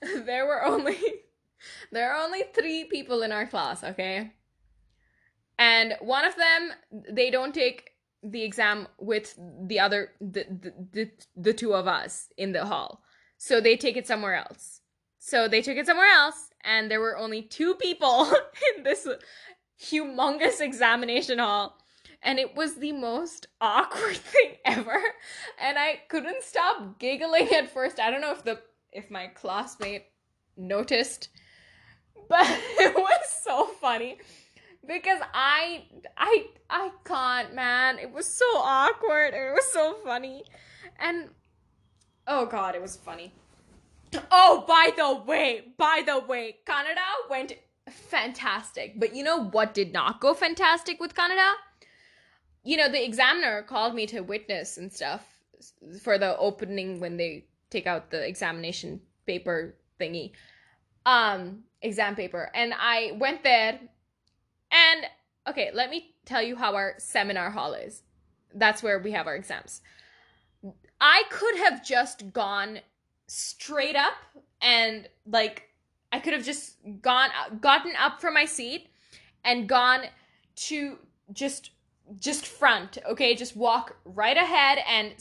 there 0.24 0.46
were 0.46 0.64
only 0.64 0.96
there 1.92 2.12
are 2.12 2.24
only 2.24 2.44
three 2.54 2.84
people 2.84 3.22
in 3.22 3.32
our 3.32 3.46
class, 3.46 3.82
okay? 3.82 4.32
And 5.58 5.94
one 6.00 6.24
of 6.24 6.36
them, 6.36 6.70
they 7.10 7.30
don't 7.30 7.54
take 7.54 7.90
the 8.22 8.42
exam 8.42 8.88
with 8.98 9.38
the 9.66 9.80
other, 9.80 10.10
the, 10.20 10.44
the, 10.44 10.74
the, 10.92 11.10
the 11.36 11.52
two 11.52 11.74
of 11.74 11.86
us 11.86 12.28
in 12.36 12.52
the 12.52 12.64
hall. 12.64 13.02
So 13.38 13.60
they 13.60 13.76
take 13.76 13.96
it 13.96 14.06
somewhere 14.06 14.34
else. 14.34 14.80
So 15.18 15.48
they 15.48 15.62
took 15.62 15.76
it 15.76 15.86
somewhere 15.86 16.10
else, 16.10 16.50
and 16.62 16.90
there 16.90 17.00
were 17.00 17.18
only 17.18 17.42
two 17.42 17.74
people 17.74 18.30
in 18.76 18.84
this 18.84 19.08
humongous 19.80 20.60
examination 20.60 21.38
hall. 21.38 21.78
And 22.22 22.38
it 22.38 22.56
was 22.56 22.76
the 22.76 22.92
most 22.92 23.46
awkward 23.60 24.16
thing 24.16 24.54
ever. 24.64 25.00
And 25.60 25.78
I 25.78 26.00
couldn't 26.08 26.42
stop 26.42 26.98
giggling 26.98 27.48
at 27.52 27.70
first. 27.70 28.00
I 28.00 28.10
don't 28.10 28.20
know 28.20 28.32
if 28.32 28.44
the 28.44 28.60
if 28.92 29.10
my 29.10 29.26
classmate 29.26 30.06
noticed, 30.56 31.28
but 32.28 32.46
it 32.78 32.94
was 32.94 33.28
so 33.42 33.66
funny 33.80 34.18
because 34.86 35.20
I 35.34 35.84
I 36.16 36.46
I 36.68 36.90
can't, 37.04 37.54
man. 37.54 37.98
It 37.98 38.12
was 38.12 38.26
so 38.26 38.46
awkward. 38.56 39.34
It 39.34 39.52
was 39.54 39.70
so 39.72 39.96
funny. 40.04 40.44
And 40.98 41.28
oh 42.26 42.46
god, 42.46 42.74
it 42.74 42.82
was 42.82 42.96
funny. 42.96 43.32
Oh, 44.30 44.64
by 44.66 44.90
the 44.96 45.22
way, 45.26 45.64
by 45.76 46.02
the 46.04 46.18
way, 46.18 46.56
Kannada 46.66 47.28
went 47.28 47.54
fantastic. 47.90 48.98
But 48.98 49.14
you 49.14 49.22
know 49.22 49.44
what 49.44 49.74
did 49.74 49.92
not 49.92 50.20
go 50.20 50.34
fantastic 50.34 51.00
with 51.00 51.14
Kannada? 51.14 51.52
You 52.64 52.76
know, 52.76 52.88
the 52.88 53.04
examiner 53.04 53.62
called 53.62 53.94
me 53.94 54.06
to 54.06 54.20
witness 54.20 54.76
and 54.76 54.92
stuff 54.92 55.24
for 56.02 56.18
the 56.18 56.36
opening 56.38 57.00
when 57.00 57.16
they 57.16 57.44
take 57.70 57.86
out 57.86 58.10
the 58.10 58.26
examination 58.26 59.00
paper 59.26 59.76
thingy. 60.00 60.32
Um, 61.06 61.62
exam 61.80 62.16
paper. 62.16 62.50
And 62.54 62.74
I 62.78 63.12
went 63.18 63.42
there 63.42 63.78
and 64.70 65.06
okay, 65.48 65.70
let 65.72 65.90
me 65.90 66.14
tell 66.24 66.42
you 66.42 66.56
how 66.56 66.74
our 66.74 66.94
seminar 66.98 67.50
hall 67.50 67.72
is. 67.72 68.02
That's 68.54 68.82
where 68.82 68.98
we 68.98 69.12
have 69.12 69.26
our 69.26 69.36
exams. 69.36 69.80
I 71.00 71.22
could 71.30 71.56
have 71.58 71.84
just 71.84 72.32
gone 72.32 72.80
straight 73.28 73.96
up 73.96 74.14
and 74.60 75.08
like 75.26 75.68
I 76.12 76.20
could 76.20 76.32
have 76.32 76.44
just 76.44 76.76
gone 77.02 77.30
gotten 77.60 77.92
up 77.98 78.20
from 78.20 78.34
my 78.34 78.44
seat 78.44 78.88
and 79.44 79.68
gone 79.68 80.02
to 80.56 80.98
just 81.32 81.70
just 82.20 82.46
front, 82.46 82.98
okay? 83.08 83.34
Just 83.34 83.56
walk 83.56 83.96
right 84.04 84.36
ahead 84.36 84.78
and 84.88 85.12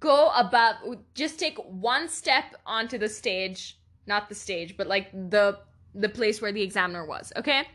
go 0.00 0.30
above 0.34 0.76
just 1.14 1.38
take 1.38 1.58
one 1.58 2.08
step 2.08 2.54
onto 2.64 2.96
the 2.96 3.08
stage, 3.08 3.78
not 4.06 4.28
the 4.28 4.34
stage, 4.34 4.76
but 4.76 4.86
like 4.86 5.12
the 5.12 5.58
the 5.94 6.08
place 6.08 6.42
where 6.42 6.52
the 6.52 6.62
examiner 6.62 7.06
was, 7.06 7.32
okay? 7.36 7.66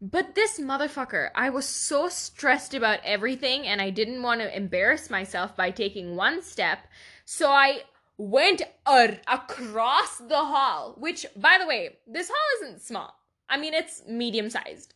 But 0.00 0.34
this 0.34 0.60
motherfucker, 0.60 1.30
I 1.34 1.50
was 1.50 1.64
so 1.64 2.08
stressed 2.08 2.74
about 2.74 3.00
everything 3.02 3.66
and 3.66 3.80
I 3.80 3.90
didn't 3.90 4.22
want 4.22 4.40
to 4.40 4.56
embarrass 4.56 5.10
myself 5.10 5.56
by 5.56 5.70
taking 5.70 6.16
one 6.16 6.42
step. 6.42 6.80
So 7.24 7.50
I 7.50 7.82
went 8.18 8.62
ar- 8.84 9.18
across 9.26 10.18
the 10.18 10.36
hall, 10.36 10.94
which, 10.98 11.26
by 11.34 11.56
the 11.58 11.66
way, 11.66 11.96
this 12.06 12.28
hall 12.28 12.62
isn't 12.62 12.82
small. 12.82 13.14
I 13.48 13.56
mean, 13.56 13.74
it's 13.74 14.02
medium 14.06 14.50
sized. 14.50 14.92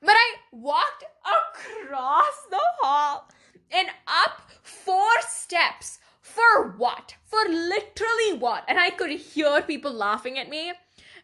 But 0.00 0.16
I 0.16 0.34
walked 0.52 1.04
across 1.24 2.46
the 2.50 2.60
hall 2.80 3.28
and 3.70 3.88
up 4.06 4.42
four 4.62 5.10
steps. 5.20 5.98
For 6.24 6.74
what? 6.78 7.16
For 7.26 7.44
literally 7.46 8.38
what? 8.38 8.64
And 8.66 8.80
I 8.80 8.88
could 8.88 9.10
hear 9.10 9.60
people 9.60 9.92
laughing 9.92 10.38
at 10.38 10.48
me. 10.48 10.72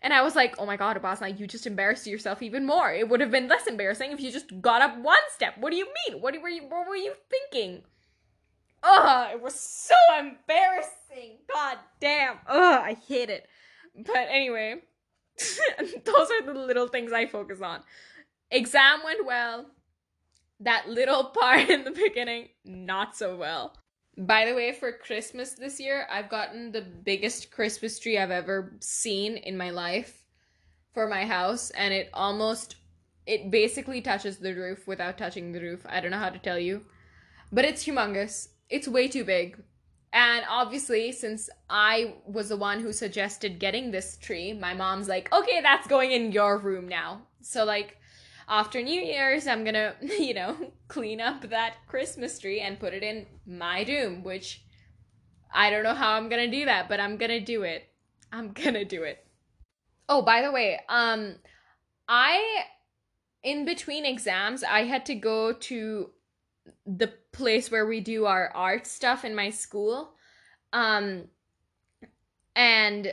And 0.03 0.13
I 0.13 0.21
was 0.21 0.37
like, 0.37 0.55
oh 0.59 0.67
my 0.67 0.77
god, 0.77 1.01
Upasana, 1.01 1.39
you 1.41 1.47
just 1.47 1.67
embarrassed 1.67 2.07
yourself 2.07 2.43
even 2.43 2.67
more. 2.67 2.93
It 2.93 3.09
would 3.09 3.23
have 3.23 3.31
been 3.31 3.49
less 3.49 3.67
embarrassing 3.67 4.13
if 4.13 4.21
you 4.21 4.31
just 4.31 4.61
got 4.61 4.83
up 4.83 4.99
one 4.99 5.17
step. 5.35 5.57
What 5.57 5.71
do 5.71 5.77
you 5.79 5.87
mean? 5.87 6.21
What 6.21 6.35
were 6.43 6.51
you 6.51 6.65
what 6.65 6.87
were 6.87 6.97
you 6.97 7.15
thinking? 7.31 7.83
Ugh, 8.83 9.31
it 9.33 9.41
was 9.41 9.59
so 9.59 9.95
embarrassing. 10.19 11.39
God 11.51 11.79
damn. 11.99 12.37
Ugh, 12.47 12.83
I 12.85 12.95
hate 13.09 13.31
it. 13.31 13.49
But 13.97 14.29
anyway, 14.31 14.83
those 16.05 16.31
are 16.31 16.43
the 16.45 16.53
little 16.53 16.89
things 16.89 17.11
I 17.11 17.25
focus 17.25 17.63
on. 17.63 17.81
Exam 18.51 19.01
went 19.03 19.25
well. 19.25 19.65
That 20.61 20.91
little 20.91 21.25
part 21.41 21.71
in 21.71 21.85
the 21.85 21.91
beginning, 21.91 22.49
not 22.67 23.17
so 23.17 23.35
well. 23.35 23.75
By 24.17 24.45
the 24.45 24.55
way, 24.55 24.73
for 24.73 24.93
Christmas 24.93 25.53
this 25.53 25.81
year, 25.81 26.07
I've 26.11 26.29
gotten 26.29 26.73
the 26.73 26.83
biggest 26.83 27.51
Christmas 27.51 27.99
tree 27.99 28.19
I've 28.19 28.31
ever 28.31 28.75
seen 28.81 29.37
in 29.37 29.57
my 29.57 29.71
life 29.71 30.25
for 30.93 31.07
my 31.07 31.25
house, 31.25 31.71
and 31.71 31.95
it 31.95 32.11
almost 32.13 32.77
it 33.27 33.51
basically 33.51 34.01
touches 34.01 34.39
the 34.39 34.55
roof 34.55 34.87
without 34.89 35.17
touching 35.17 35.53
the 35.53 35.61
roof. 35.61 35.87
I 35.89 36.01
don't 36.01 36.11
know 36.11 36.19
how 36.19 36.31
to 36.31 36.39
tell 36.39 36.59
you. 36.59 36.85
But 37.53 37.65
it's 37.65 37.85
humongous. 37.85 38.49
It's 38.69 38.89
way 38.89 39.09
too 39.09 39.25
big. 39.25 39.63
And 40.13 40.45
obviously, 40.49 41.13
since 41.13 41.49
I 41.69 42.15
was 42.27 42.49
the 42.49 42.57
one 42.57 42.81
who 42.81 42.93
suggested 42.93 43.61
getting 43.61 43.91
this 43.91 44.17
tree, 44.17 44.53
my 44.53 44.75
mom's 44.75 45.09
like, 45.09 45.33
okay, 45.33 45.61
that's 45.61 45.87
going 45.87 46.11
in 46.11 46.33
your 46.33 46.59
room 46.59 46.89
now. 46.89 47.23
So, 47.41 47.65
like, 47.65 48.00
after 48.51 48.83
New 48.83 49.01
Year's, 49.01 49.47
I'm 49.47 49.65
gonna, 49.65 49.95
you 50.03 50.35
know, 50.35 50.57
clean 50.89 51.21
up 51.21 51.49
that 51.49 51.77
Christmas 51.87 52.39
tree 52.39 52.61
and 52.61 52.81
put 52.81 52.93
it 52.93 53.03
in 53.03 53.27
my 53.47 53.85
room, 53.89 54.25
which 54.25 54.63
I 55.55 55.71
don't 55.71 55.85
know 55.85 55.95
how 55.95 56.13
I'm 56.13 56.29
gonna 56.29 56.51
do 56.51 56.65
that, 56.65 56.89
but 56.89 57.01
I'm 57.01 57.17
gonna 57.17 57.41
do 57.41 57.63
it. 57.63 57.89
I'm 58.33 58.53
gonna 58.53 58.85
do 58.85 59.05
it. 59.05 59.25
Oh, 60.09 60.23
by 60.23 60.43
the 60.43 60.51
way, 60.51 60.81
um, 60.89 61.37
I, 62.09 62.65
in 63.45 63.65
between 63.65 64.05
exams, 64.05 64.65
I 64.65 64.83
had 64.83 65.07
to 65.07 65.15
go 65.15 65.53
to 65.53 66.11
the 66.85 67.13
place 67.33 67.71
where 67.71 67.87
we 67.87 68.01
do 68.01 68.27
our 68.27 68.51
art 68.55 68.87
stuff 68.87 69.25
in 69.25 69.35
my 69.37 69.51
school. 69.51 70.15
Um, 70.73 71.29
and 72.57 73.07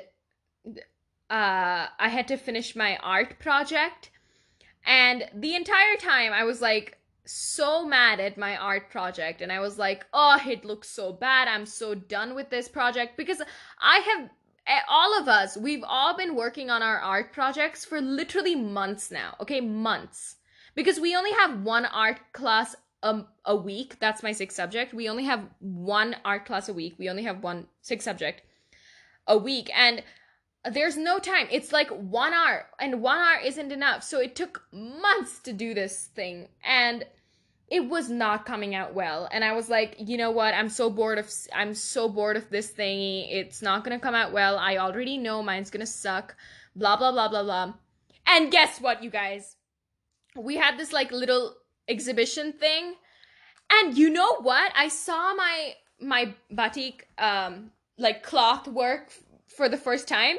uh, 1.30 1.88
I 2.00 2.10
had 2.10 2.28
to 2.30 2.38
finish 2.38 2.76
my 2.76 2.98
art 2.98 3.38
project 3.40 4.10
and 4.88 5.30
the 5.36 5.56
entire 5.56 5.96
time 5.98 6.34
I 6.34 6.44
was 6.44 6.62
like 6.62 6.98
so 7.26 7.86
mad 7.86 8.20
at 8.20 8.38
my 8.38 8.56
art 8.56 8.90
project 8.90 9.42
and 9.42 9.52
I 9.52 9.60
was 9.60 9.78
like, 9.78 10.06
"Oh, 10.14 10.40
it 10.48 10.66
looks 10.66 10.90
so 10.90 11.14
bad. 11.14 11.48
I'm 11.48 11.66
so 11.66 11.94
done 11.94 12.34
with 12.34 12.50
this 12.50 12.68
project 12.68 13.18
because 13.18 13.42
I 13.80 14.00
have 14.00 14.30
eh, 14.68 14.82
all 14.88 15.18
of 15.20 15.28
us, 15.28 15.58
we've 15.58 15.84
all 15.88 16.16
been 16.16 16.36
working 16.36 16.70
on 16.70 16.84
our 16.84 17.00
art 17.00 17.34
projects 17.34 17.86
for 17.86 18.02
literally 18.02 18.56
months 18.56 19.12
now. 19.12 19.36
Okay, 19.42 19.62
months. 19.62 20.36
Because 20.76 21.00
we 21.00 21.16
only 21.16 21.32
have 21.32 21.64
one 21.64 21.86
art 21.86 22.20
class 22.34 22.76
um, 23.02 23.28
a 23.46 23.56
week. 23.56 23.98
That's 24.00 24.22
my 24.22 24.32
sixth 24.32 24.56
subject. 24.56 24.94
We 24.94 25.10
only 25.10 25.24
have 25.24 25.48
one 25.60 26.16
art 26.24 26.46
class 26.46 26.70
a 26.70 26.74
week. 26.74 26.96
We 27.00 27.10
only 27.10 27.24
have 27.24 27.42
one 27.42 27.68
sixth 27.82 28.06
subject 28.06 28.44
a 29.26 29.38
week. 29.38 29.72
And 29.76 30.04
there's 30.72 30.98
no 30.98 31.20
time. 31.20 31.48
It's 31.52 31.72
like 31.72 31.90
one 31.90 32.34
hour, 32.34 32.66
and 32.80 33.02
one 33.02 33.20
hour 33.20 33.40
isn't 33.44 33.72
enough. 33.72 34.04
So 34.04 34.20
it 34.20 34.36
took 34.36 34.64
months 34.72 35.40
to 35.40 35.54
do 35.54 35.74
this 35.74 36.06
thing, 36.16 36.48
and 36.64 37.06
it 37.70 37.90
was 37.90 38.10
not 38.10 38.46
coming 38.46 38.76
out 38.76 38.94
well. 38.94 39.28
And 39.32 39.44
I 39.44 39.54
was 39.54 39.70
like, 39.70 39.96
you 40.00 40.18
know 40.18 40.32
what? 40.32 40.54
I'm 40.54 40.70
so 40.70 40.90
bored 40.90 41.18
of 41.18 41.32
I'm 41.54 41.74
so 41.74 42.08
bored 42.10 42.38
of 42.38 42.50
this 42.50 42.72
thingy. 42.72 43.28
It's 43.30 43.62
not 43.62 43.84
gonna 43.84 44.00
come 44.00 44.16
out 44.16 44.32
well. 44.32 44.58
I 44.58 44.78
already 44.78 45.18
know 45.18 45.44
mine's 45.44 45.70
gonna 45.70 45.86
suck. 45.86 46.36
Blah 46.76 46.98
blah 46.98 47.12
blah 47.12 47.28
blah 47.28 47.44
blah. 47.44 47.74
And 48.26 48.52
guess 48.52 48.80
what, 48.80 49.04
you 49.04 49.10
guys? 49.10 49.56
We 50.36 50.56
had 50.56 50.78
this 50.78 50.94
like 50.94 51.12
little 51.12 51.56
exhibition 51.88 52.54
thing, 52.54 52.96
and 53.72 53.98
you 53.98 54.10
know 54.10 54.42
what? 54.42 54.72
I 54.76 54.88
saw 54.88 55.34
my 55.36 55.74
my 56.00 56.34
batik 56.52 57.08
um 57.18 57.72
like 57.98 58.24
cloth 58.24 58.68
work 58.68 59.12
for 59.48 59.68
the 59.68 59.78
first 59.78 60.08
time 60.08 60.38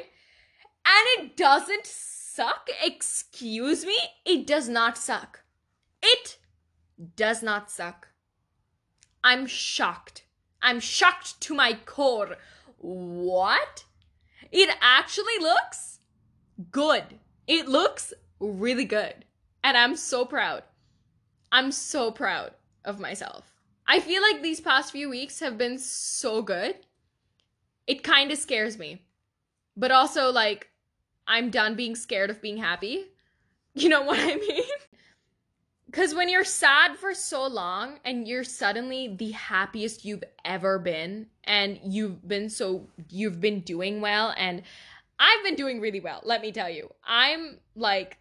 and 0.89 1.07
it 1.23 1.37
doesn't 1.37 1.85
suck. 1.85 2.69
Excuse 2.83 3.85
me? 3.85 3.97
It 4.25 4.47
does 4.47 4.67
not 4.67 4.97
suck. 4.97 5.41
It 6.01 6.37
does 7.15 7.43
not 7.43 7.69
suck. 7.69 8.07
I'm 9.23 9.45
shocked. 9.45 10.23
I'm 10.61 10.79
shocked 10.79 11.39
to 11.41 11.53
my 11.53 11.77
core. 11.85 12.37
What? 12.77 13.85
It 14.51 14.75
actually 14.81 15.37
looks 15.39 15.99
good. 16.71 17.19
It 17.47 17.67
looks 17.67 18.13
really 18.39 18.85
good. 18.85 19.25
And 19.63 19.77
I'm 19.77 19.95
so 19.95 20.25
proud. 20.25 20.63
I'm 21.51 21.71
so 21.71 22.11
proud 22.11 22.51
of 22.85 22.99
myself. 22.99 23.53
I 23.87 23.99
feel 23.99 24.21
like 24.21 24.41
these 24.41 24.61
past 24.61 24.91
few 24.91 25.09
weeks 25.09 25.39
have 25.39 25.57
been 25.57 25.77
so 25.77 26.41
good. 26.41 26.75
It 27.85 28.03
kind 28.03 28.31
of 28.31 28.37
scares 28.37 28.77
me. 28.77 29.03
But 29.75 29.91
also, 29.91 30.31
like, 30.31 30.68
I'm 31.29 31.51
done 31.51 31.75
being 31.75 31.95
scared 31.95 32.31
of 32.31 32.41
being 32.41 32.57
happy. 32.57 33.05
You 33.75 33.87
know 33.87 34.01
what 34.01 34.19
I 34.19 34.35
mean? 34.35 34.63
Because 35.85 36.13
when 36.13 36.29
you're 36.29 36.43
sad 36.43 36.97
for 36.97 37.15
so 37.15 37.47
long 37.47 37.99
and 38.05 38.27
you're 38.27 38.43
suddenly 38.43 39.15
the 39.17 39.31
happiest 39.31 40.05
you've 40.05 40.23
ever 40.45 40.77
been, 40.77 41.25
and 41.45 41.79
you've 41.83 42.27
been 42.27 42.47
so, 42.51 42.87
you've 43.09 43.41
been 43.41 43.61
doing 43.61 43.99
well, 43.99 44.31
and 44.37 44.61
I've 45.19 45.43
been 45.43 45.55
doing 45.55 45.81
really 45.81 45.99
well, 45.99 46.21
let 46.23 46.43
me 46.43 46.51
tell 46.51 46.69
you. 46.69 46.93
I'm 47.03 47.57
like 47.75 48.19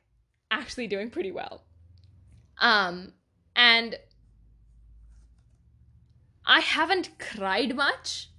actually 0.50 0.86
doing 0.86 1.10
pretty 1.10 1.30
well. 1.30 1.62
Um, 2.58 3.12
and 3.54 3.98
I 6.46 6.60
haven't 6.60 7.18
cried 7.18 7.76
much. 7.76 8.30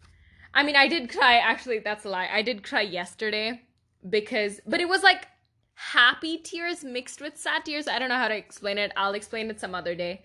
I 0.55 0.63
mean, 0.63 0.75
I 0.75 0.87
did 0.87 1.11
cry. 1.11 1.35
Actually, 1.37 1.79
that's 1.79 2.03
a 2.03 2.09
lie. 2.09 2.29
I 2.33 2.41
did 2.41 2.63
cry 2.63 2.81
yesterday 2.81 3.61
because, 4.07 4.61
but 4.65 4.79
it 4.79 4.87
was 4.87 5.03
like 5.03 5.27
happy 5.73 6.37
tears 6.37 6.83
mixed 6.83 7.21
with 7.21 7.37
sad 7.37 7.65
tears. 7.65 7.87
I 7.87 7.99
don't 7.99 8.09
know 8.09 8.15
how 8.15 8.27
to 8.27 8.35
explain 8.35 8.77
it. 8.77 8.91
I'll 8.95 9.13
explain 9.13 9.49
it 9.49 9.59
some 9.59 9.73
other 9.73 9.95
day. 9.95 10.23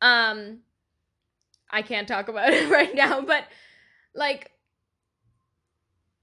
Um, 0.00 0.58
I 1.70 1.82
can't 1.82 2.06
talk 2.06 2.28
about 2.28 2.50
it 2.52 2.70
right 2.70 2.94
now, 2.94 3.22
but 3.22 3.44
like, 4.14 4.50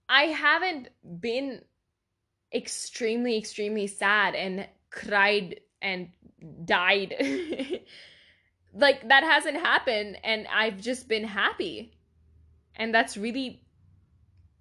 I 0.08 0.24
haven't 0.24 0.89
been 1.20 1.62
extremely, 2.54 3.38
extremely 3.38 3.88
sad 3.88 4.36
and 4.36 4.67
cried 4.89 5.62
and 5.82 6.10
died. 6.65 7.15
like, 8.74 9.08
that 9.08 9.24
hasn't 9.24 9.58
happened, 9.58 10.17
and 10.24 10.48
I've 10.54 10.80
just 10.80 11.08
been 11.08 11.24
happy. 11.24 11.94
And 12.76 12.94
that's 12.94 13.15
really 13.17 13.63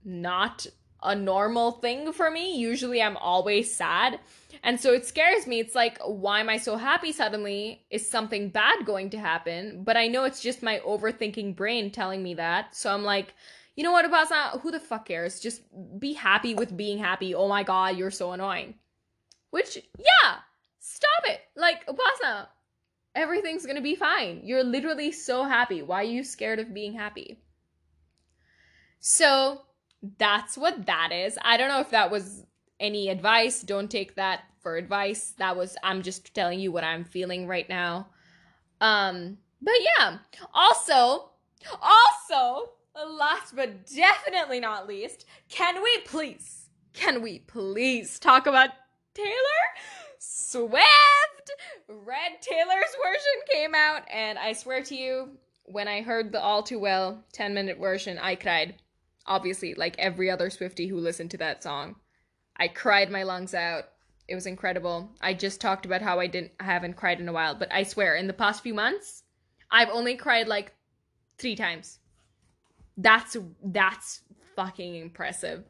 not 0.05 0.67
a 1.03 1.15
normal 1.15 1.73
thing 1.73 2.13
for 2.13 2.31
me. 2.31 2.57
Usually 2.57 3.01
I'm 3.03 3.17
always 3.17 3.75
sad. 3.75 4.21
And 4.63 4.79
so 4.79 4.93
it 4.93 5.07
scares 5.07 5.47
me. 5.47 5.61
It's 5.61 5.75
like, 5.75 5.99
why 6.05 6.41
am 6.41 6.49
I 6.49 6.59
so 6.59 6.77
happy 6.77 7.13
suddenly? 7.13 7.85
Is 7.91 8.09
something 8.09 8.51
bad 8.51 8.85
going 8.85 9.11
to 9.11 9.19
happen? 9.19 9.85
But 9.85 9.97
I 9.97 10.09
know 10.09 10.25
it's 10.25 10.41
just 10.41 10.63
my 10.63 10.81
overthinking 10.87 11.57
brain 11.57 11.91
telling 11.91 12.23
me 12.23 12.35
that. 12.35 12.75
So 12.75 12.93
I'm 12.93 13.05
like, 13.05 13.35
you 13.77 13.85
know 13.85 13.93
what, 13.93 14.05
Upasana? 14.05 14.61
Who 14.61 14.71
the 14.71 14.81
fuck 14.81 15.07
cares? 15.07 15.41
Just 15.41 15.63
be 15.99 16.13
happy 16.13 16.55
with 16.55 16.77
being 16.77 16.99
happy. 16.99 17.35
Oh 17.35 17.49
my 17.49 17.63
god, 17.63 17.97
you're 17.97 18.11
so 18.11 18.33
annoying. 18.33 18.75
Which, 19.51 19.77
yeah, 19.99 20.37
stop 20.79 21.25
it. 21.25 21.41
Like, 21.57 21.87
Upasana, 21.87 22.49
everything's 23.15 23.65
gonna 23.65 23.81
be 23.81 23.95
fine. 23.95 24.43
You're 24.45 24.65
literally 24.65 25.13
so 25.13 25.45
happy. 25.45 25.83
Why 25.83 26.03
are 26.03 26.05
you 26.05 26.23
scared 26.25 26.59
of 26.59 26.75
being 26.75 26.93
happy? 26.93 27.43
So 28.99 29.63
that's 30.19 30.57
what 30.57 30.87
that 30.87 31.11
is. 31.13 31.39
I 31.43 31.57
don't 31.57 31.69
know 31.69 31.81
if 31.81 31.91
that 31.91 32.11
was 32.11 32.45
any 32.79 33.09
advice. 33.09 33.63
Don't 33.63 33.91
take 33.91 34.15
that 34.15 34.45
for 34.61 34.77
advice. 34.77 35.35
That 35.39 35.57
was 35.57 35.77
I'm 35.83 36.03
just 36.03 36.35
telling 36.35 36.61
you 36.61 36.73
what 36.73 36.85
I'm 36.85 37.05
feeling 37.05 37.47
right 37.47 37.69
now. 37.69 38.09
Um, 38.81 39.39
but 39.61 39.75
yeah. 39.99 40.19
Also, 40.55 41.31
also, 41.83 42.71
last 42.95 43.55
but 43.55 43.87
definitely 43.87 44.61
not 44.61 44.89
least, 44.89 45.27
can 45.49 45.83
we 45.83 45.99
please, 46.07 46.67
can 46.93 47.23
we 47.23 47.41
please 47.41 48.19
talk 48.19 48.47
about 48.47 48.71
Taylor 49.15 49.29
Swift? 50.19 50.87
Red 51.89 52.41
Taylor's 52.41 52.97
version 53.03 53.43
came 53.53 53.75
out, 53.75 54.03
and 54.11 54.39
I 54.39 54.53
swear 54.53 54.83
to 54.85 54.95
you, 54.95 55.31
when 55.65 55.89
I 55.89 56.03
heard 56.03 56.33
the 56.33 56.41
all 56.41 56.63
too 56.63 56.79
well 56.79 57.23
10 57.33 57.55
minute 57.55 57.79
version, 57.79 58.19
I 58.19 58.35
cried 58.35 58.75
obviously 59.27 59.75
like 59.75 59.97
every 59.99 60.31
other 60.31 60.51
Swifty 60.51 60.87
who 60.87 60.99
listened 60.99 61.31
to 61.33 61.39
that 61.39 61.63
song. 61.63 61.97
I 62.57 62.69
cried 62.69 63.11
my 63.11 63.23
lungs 63.23 63.55
out. 63.55 63.85
It 64.29 64.35
was 64.35 64.47
incredible. 64.47 65.11
I 65.21 65.35
just 65.35 65.61
talked 65.61 65.87
about 65.87 66.03
how 66.03 66.21
I 66.21 66.27
didn't 66.27 66.53
I 66.61 66.65
haven't 66.65 66.97
cried 66.97 67.21
in 67.21 67.29
a 67.29 67.33
while, 67.33 67.55
but 67.55 67.73
I 67.73 67.83
swear 67.83 68.15
in 68.17 68.27
the 68.27 68.33
past 68.33 68.63
few 68.63 68.75
months, 68.75 69.23
I've 69.71 69.91
only 69.91 70.17
cried 70.17 70.49
like 70.49 70.73
3 71.39 71.57
times. 71.57 71.99
That's 72.97 73.37
that's 73.65 74.23
fucking 74.57 74.95
impressive. 74.95 75.65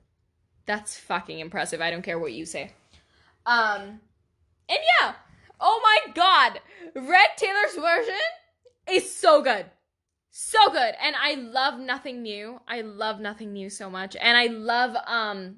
That's 0.66 0.98
fucking 0.98 1.38
impressive. 1.38 1.80
I 1.80 1.90
don't 1.90 2.02
care 2.02 2.18
what 2.18 2.32
you 2.32 2.44
say. 2.44 2.72
Um 3.46 4.00
and 4.68 4.78
yeah, 5.00 5.14
oh 5.60 5.80
my 5.82 6.12
god, 6.12 6.60
Red 6.94 7.30
Taylor's 7.36 7.74
version 7.74 8.14
is 8.90 9.14
so 9.14 9.42
good 9.42 9.66
so 10.30 10.70
good. 10.70 10.94
And 11.02 11.16
i 11.20 11.34
love 11.34 11.78
nothing 11.78 12.22
new. 12.22 12.60
I 12.66 12.82
love 12.82 13.20
nothing 13.20 13.52
new 13.52 13.68
so 13.70 13.90
much. 13.90 14.16
And 14.20 14.36
i 14.36 14.46
love 14.46 14.96
um 15.06 15.56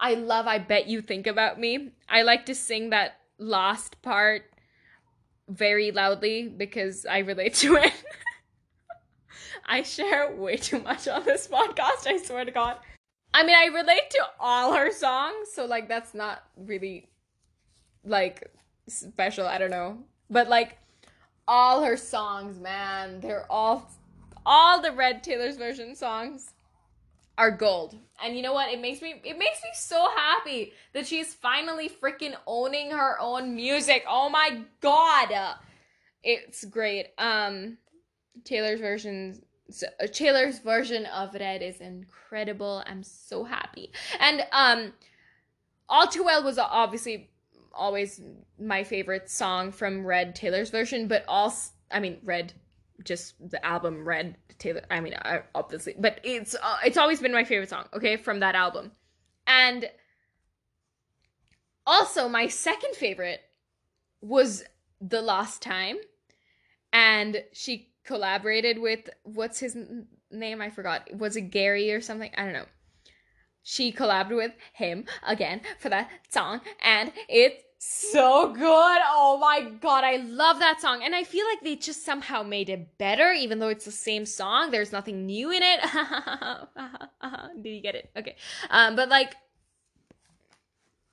i 0.00 0.14
love 0.14 0.46
i 0.46 0.58
bet 0.58 0.86
you 0.86 1.00
think 1.00 1.26
about 1.26 1.58
me. 1.58 1.90
I 2.08 2.22
like 2.22 2.46
to 2.46 2.54
sing 2.54 2.90
that 2.90 3.18
last 3.38 4.00
part 4.02 4.42
very 5.48 5.90
loudly 5.92 6.48
because 6.48 7.06
i 7.06 7.18
relate 7.18 7.54
to 7.54 7.76
it. 7.76 7.92
I 9.70 9.82
share 9.82 10.34
way 10.34 10.56
too 10.56 10.80
much 10.80 11.08
on 11.08 11.24
this 11.24 11.48
podcast 11.48 12.06
i 12.06 12.18
swear 12.18 12.44
to 12.44 12.50
god. 12.50 12.76
I 13.34 13.44
mean 13.44 13.56
i 13.56 13.66
relate 13.66 14.10
to 14.10 14.22
all 14.38 14.74
her 14.74 14.92
songs 14.92 15.48
so 15.52 15.66
like 15.66 15.88
that's 15.88 16.14
not 16.14 16.42
really 16.56 17.08
like 18.04 18.52
special 18.86 19.46
i 19.46 19.58
don't 19.58 19.70
know. 19.70 19.98
But 20.30 20.48
like 20.48 20.78
all 21.48 21.82
her 21.82 21.96
songs, 21.96 22.60
man. 22.60 23.20
They're 23.20 23.50
all 23.50 23.90
all 24.46 24.80
the 24.80 24.92
Red 24.92 25.24
Taylor's 25.24 25.56
version 25.56 25.96
songs 25.96 26.52
are 27.36 27.50
gold. 27.50 27.96
And 28.22 28.36
you 28.36 28.42
know 28.42 28.52
what? 28.52 28.72
It 28.72 28.80
makes 28.80 29.00
me 29.00 29.20
it 29.24 29.38
makes 29.38 29.62
me 29.62 29.70
so 29.74 30.08
happy 30.14 30.72
that 30.92 31.06
she's 31.06 31.34
finally 31.34 31.88
freaking 31.88 32.34
owning 32.46 32.90
her 32.90 33.18
own 33.20 33.56
music. 33.56 34.04
Oh 34.06 34.28
my 34.28 34.60
god. 34.80 35.56
It's 36.22 36.64
great. 36.64 37.08
Um 37.16 37.78
Taylor's 38.44 38.80
version 38.80 39.42
uh, 39.82 40.06
Taylor's 40.06 40.60
version 40.60 41.06
of 41.06 41.34
Red 41.34 41.62
is 41.62 41.80
incredible. 41.80 42.82
I'm 42.86 43.02
so 43.02 43.44
happy. 43.44 43.90
And 44.20 44.44
um 44.52 44.92
All 45.88 46.06
Too 46.06 46.24
Well 46.24 46.44
was 46.44 46.58
obviously 46.58 47.30
always 47.78 48.20
my 48.58 48.84
favorite 48.84 49.30
song 49.30 49.72
from 49.72 50.04
Red 50.04 50.34
Taylor's 50.34 50.70
version, 50.70 51.08
but 51.08 51.24
also 51.28 51.72
I 51.90 52.00
mean 52.00 52.18
Red, 52.22 52.52
just 53.04 53.34
the 53.50 53.64
album 53.64 54.06
Red 54.06 54.36
Taylor. 54.58 54.82
I 54.90 55.00
mean 55.00 55.14
obviously, 55.54 55.94
but 55.98 56.20
it's 56.24 56.54
uh, 56.54 56.76
it's 56.84 56.96
always 56.96 57.20
been 57.20 57.32
my 57.32 57.44
favorite 57.44 57.70
song. 57.70 57.86
Okay, 57.94 58.16
from 58.16 58.40
that 58.40 58.54
album, 58.54 58.92
and 59.46 59.88
also 61.86 62.28
my 62.28 62.48
second 62.48 62.94
favorite 62.94 63.40
was 64.20 64.64
the 65.00 65.22
last 65.22 65.62
time, 65.62 65.96
and 66.92 67.42
she 67.52 67.92
collaborated 68.04 68.78
with 68.78 69.08
what's 69.22 69.60
his 69.60 69.76
name? 70.30 70.60
I 70.60 70.70
forgot. 70.70 71.08
Was 71.14 71.36
it 71.36 71.50
Gary 71.50 71.92
or 71.92 72.00
something? 72.00 72.30
I 72.36 72.44
don't 72.44 72.52
know 72.52 72.66
she 73.68 73.92
collabed 73.92 74.34
with 74.34 74.52
him 74.72 75.04
again 75.26 75.60
for 75.78 75.90
that 75.90 76.08
song 76.30 76.58
and 76.82 77.12
it's 77.28 77.62
so 77.78 78.52
good. 78.52 78.62
Oh 78.64 79.38
my 79.40 79.70
god, 79.80 80.02
I 80.04 80.16
love 80.16 80.58
that 80.58 80.80
song. 80.80 81.02
And 81.04 81.14
I 81.14 81.22
feel 81.24 81.46
like 81.46 81.60
they 81.62 81.76
just 81.76 82.04
somehow 82.04 82.42
made 82.42 82.68
it 82.68 82.98
better, 82.98 83.32
even 83.32 83.60
though 83.60 83.68
it's 83.68 83.84
the 83.84 83.92
same 83.92 84.26
song. 84.26 84.70
There's 84.70 84.92
nothing 84.92 85.26
new 85.26 85.50
in 85.50 85.62
it. 85.62 85.80
Did 87.62 87.70
you 87.70 87.80
get 87.80 87.94
it? 87.94 88.10
Okay. 88.16 88.36
Um, 88.70 88.96
but 88.96 89.08
like, 89.08 89.36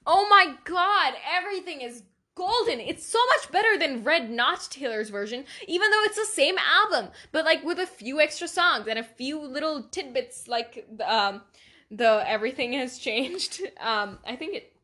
oh 0.08 0.28
my 0.30 0.56
god, 0.66 1.14
everything 1.38 1.82
is 1.82 2.04
golden. 2.34 2.80
It's 2.80 3.06
so 3.06 3.20
much 3.36 3.52
better 3.52 3.78
than 3.78 4.04
Red 4.04 4.30
Not 4.30 4.68
Taylor's 4.70 5.10
version, 5.10 5.46
even 5.68 5.90
though 5.92 6.04
it's 6.04 6.18
the 6.18 6.26
same 6.26 6.56
album, 6.58 7.12
but 7.32 7.46
like 7.46 7.64
with 7.64 7.80
a 7.80 7.88
few 7.88 8.20
extra 8.20 8.48
songs 8.48 8.88
and 8.88 9.00
a 9.00 9.04
few 9.04 9.40
little 9.40 9.84
tidbits, 9.84 10.48
like 10.48 10.88
um, 11.06 11.42
the 11.92 12.24
everything 12.28 12.74
has 12.74 12.98
changed. 13.00 13.62
Um, 13.80 14.20
I 14.26 14.36
think 14.36 14.56
it 14.56 14.75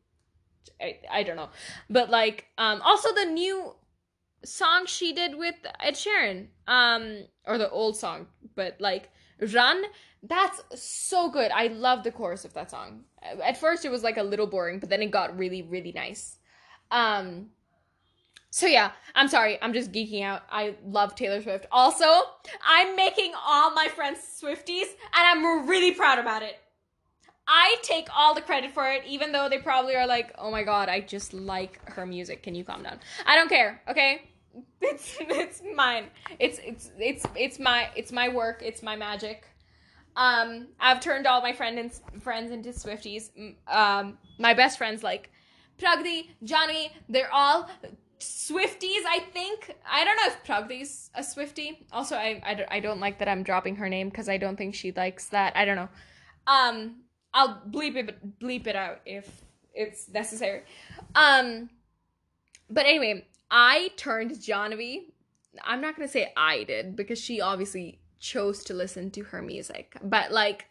I, 0.80 0.98
I 1.10 1.22
don't 1.22 1.36
know. 1.36 1.50
But 1.88 2.10
like 2.10 2.46
um 2.58 2.80
also 2.82 3.14
the 3.14 3.26
new 3.26 3.74
song 4.44 4.86
she 4.86 5.12
did 5.12 5.36
with 5.36 5.54
Ed 5.80 5.94
Sheeran. 5.94 6.48
Um 6.66 7.24
or 7.44 7.58
the 7.58 7.70
old 7.70 7.96
song, 7.96 8.26
but 8.54 8.76
like 8.80 9.10
Run, 9.52 9.82
that's 10.22 10.62
so 10.74 11.28
good. 11.28 11.50
I 11.50 11.66
love 11.66 12.04
the 12.04 12.12
chorus 12.12 12.44
of 12.44 12.54
that 12.54 12.70
song. 12.70 13.04
At 13.42 13.56
first 13.56 13.84
it 13.84 13.90
was 13.90 14.04
like 14.04 14.16
a 14.16 14.22
little 14.22 14.46
boring, 14.46 14.78
but 14.78 14.88
then 14.88 15.02
it 15.02 15.10
got 15.10 15.36
really 15.36 15.62
really 15.62 15.92
nice. 15.92 16.38
Um 16.90 17.50
so 18.52 18.66
yeah, 18.66 18.92
I'm 19.14 19.28
sorry. 19.28 19.58
I'm 19.62 19.72
just 19.72 19.92
geeking 19.92 20.22
out. 20.22 20.42
I 20.50 20.74
love 20.84 21.14
Taylor 21.14 21.40
Swift. 21.40 21.64
Also, 21.72 22.04
I'm 22.62 22.94
making 22.96 23.32
all 23.46 23.72
my 23.72 23.88
friends 23.88 24.18
Swifties 24.18 24.88
and 25.14 25.24
I'm 25.46 25.66
really 25.66 25.92
proud 25.92 26.18
about 26.18 26.42
it. 26.42 26.61
I 27.46 27.76
take 27.82 28.08
all 28.16 28.34
the 28.34 28.40
credit 28.40 28.72
for 28.72 28.88
it, 28.88 29.02
even 29.06 29.32
though 29.32 29.48
they 29.48 29.58
probably 29.58 29.96
are 29.96 30.06
like, 30.06 30.32
oh 30.38 30.50
my 30.50 30.62
god, 30.62 30.88
I 30.88 31.00
just 31.00 31.34
like 31.34 31.80
her 31.90 32.06
music. 32.06 32.42
Can 32.42 32.54
you 32.54 32.64
calm 32.64 32.82
down? 32.82 33.00
I 33.26 33.36
don't 33.36 33.48
care, 33.48 33.82
okay? 33.88 34.28
It's 34.82 35.16
it's 35.20 35.62
mine. 35.74 36.06
It's 36.38 36.58
it's 36.58 36.90
it's 36.98 37.24
it's 37.36 37.58
my 37.58 37.88
it's 37.96 38.12
my 38.12 38.28
work. 38.28 38.62
It's 38.62 38.82
my 38.82 38.96
magic. 38.96 39.46
Um, 40.16 40.68
I've 40.78 41.00
turned 41.00 41.26
all 41.26 41.40
my 41.40 41.52
friend 41.52 41.78
and 41.78 42.22
friends 42.22 42.50
into 42.50 42.70
Swifties. 42.70 43.30
Um, 43.66 44.18
my 44.38 44.52
best 44.52 44.76
friends 44.78 45.02
like 45.02 45.30
Pragdi, 45.78 46.28
Johnny, 46.44 46.92
they're 47.08 47.32
all 47.32 47.70
Swifties, 48.20 49.04
I 49.08 49.20
think. 49.32 49.74
I 49.90 50.04
don't 50.04 50.16
know 50.16 50.26
if 50.26 50.44
Pragdi's 50.44 51.10
a 51.14 51.24
Swifty. 51.24 51.86
Also, 51.92 52.16
I, 52.16 52.42
I, 52.44 52.76
I 52.76 52.80
don't 52.80 53.00
like 53.00 53.18
that 53.18 53.28
I'm 53.28 53.42
dropping 53.42 53.76
her 53.76 53.88
name 53.88 54.10
because 54.10 54.28
I 54.28 54.36
don't 54.36 54.56
think 54.56 54.74
she 54.74 54.92
likes 54.92 55.26
that. 55.30 55.56
I 55.56 55.64
don't 55.64 55.76
know. 55.76 55.88
Um, 56.46 56.96
I'll 57.34 57.62
bleep 57.70 57.96
it 57.96 58.38
bleep 58.40 58.66
it 58.66 58.76
out 58.76 59.00
if 59.06 59.42
it's 59.74 60.08
necessary. 60.08 60.62
Um 61.14 61.70
but 62.70 62.86
anyway, 62.86 63.26
I 63.50 63.90
turned 63.96 64.32
Jahnavi. 64.32 65.04
I'm 65.62 65.80
not 65.80 65.96
gonna 65.96 66.08
say 66.08 66.32
I 66.36 66.64
did 66.64 66.96
because 66.96 67.18
she 67.18 67.40
obviously 67.40 68.00
chose 68.18 68.64
to 68.64 68.74
listen 68.74 69.10
to 69.10 69.22
her 69.24 69.42
music. 69.42 69.96
But 70.02 70.32
like 70.32 70.66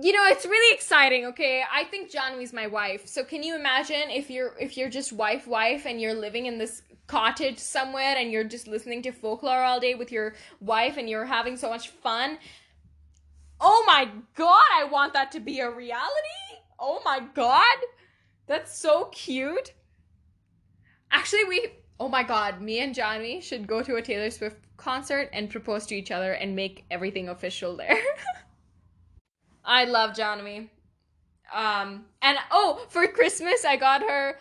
you 0.00 0.12
know, 0.12 0.24
it's 0.24 0.46
really 0.46 0.74
exciting, 0.74 1.26
okay? 1.26 1.62
I 1.70 1.84
think 1.84 2.10
Janvi's 2.10 2.54
my 2.54 2.66
wife. 2.66 3.06
So 3.06 3.24
can 3.24 3.42
you 3.42 3.54
imagine 3.54 4.10
if 4.10 4.30
you're 4.30 4.54
if 4.58 4.76
you're 4.76 4.88
just 4.88 5.12
wife 5.12 5.46
wife 5.46 5.84
and 5.86 6.00
you're 6.00 6.14
living 6.14 6.46
in 6.46 6.58
this 6.58 6.82
cottage 7.06 7.58
somewhere 7.58 8.16
and 8.16 8.32
you're 8.32 8.44
just 8.44 8.66
listening 8.66 9.02
to 9.02 9.12
folklore 9.12 9.62
all 9.62 9.80
day 9.80 9.94
with 9.94 10.10
your 10.10 10.34
wife 10.60 10.96
and 10.96 11.10
you're 11.10 11.26
having 11.26 11.56
so 11.56 11.68
much 11.68 11.88
fun? 11.88 12.38
Oh 13.64 13.84
my 13.86 14.10
god, 14.34 14.64
I 14.74 14.84
want 14.84 15.12
that 15.12 15.30
to 15.32 15.40
be 15.40 15.60
a 15.60 15.70
reality. 15.70 16.58
Oh 16.80 17.00
my 17.04 17.20
god. 17.32 17.78
That's 18.48 18.76
so 18.76 19.04
cute. 19.12 19.72
Actually, 21.12 21.44
we 21.44 21.68
oh 22.00 22.08
my 22.08 22.24
god, 22.24 22.60
me 22.60 22.80
and 22.80 22.92
Johnny 22.92 23.40
should 23.40 23.68
go 23.68 23.80
to 23.82 23.94
a 23.96 24.02
Taylor 24.02 24.30
Swift 24.30 24.56
concert 24.76 25.30
and 25.32 25.48
propose 25.48 25.86
to 25.86 25.94
each 25.94 26.10
other 26.10 26.32
and 26.32 26.56
make 26.56 26.84
everything 26.90 27.28
official 27.28 27.76
there. 27.76 28.02
I 29.64 29.84
love 29.84 30.10
Janvi. 30.10 30.68
Um, 31.54 32.06
and 32.20 32.38
oh, 32.50 32.84
for 32.88 33.06
Christmas, 33.06 33.64
I 33.64 33.76
got 33.76 34.02
her 34.02 34.40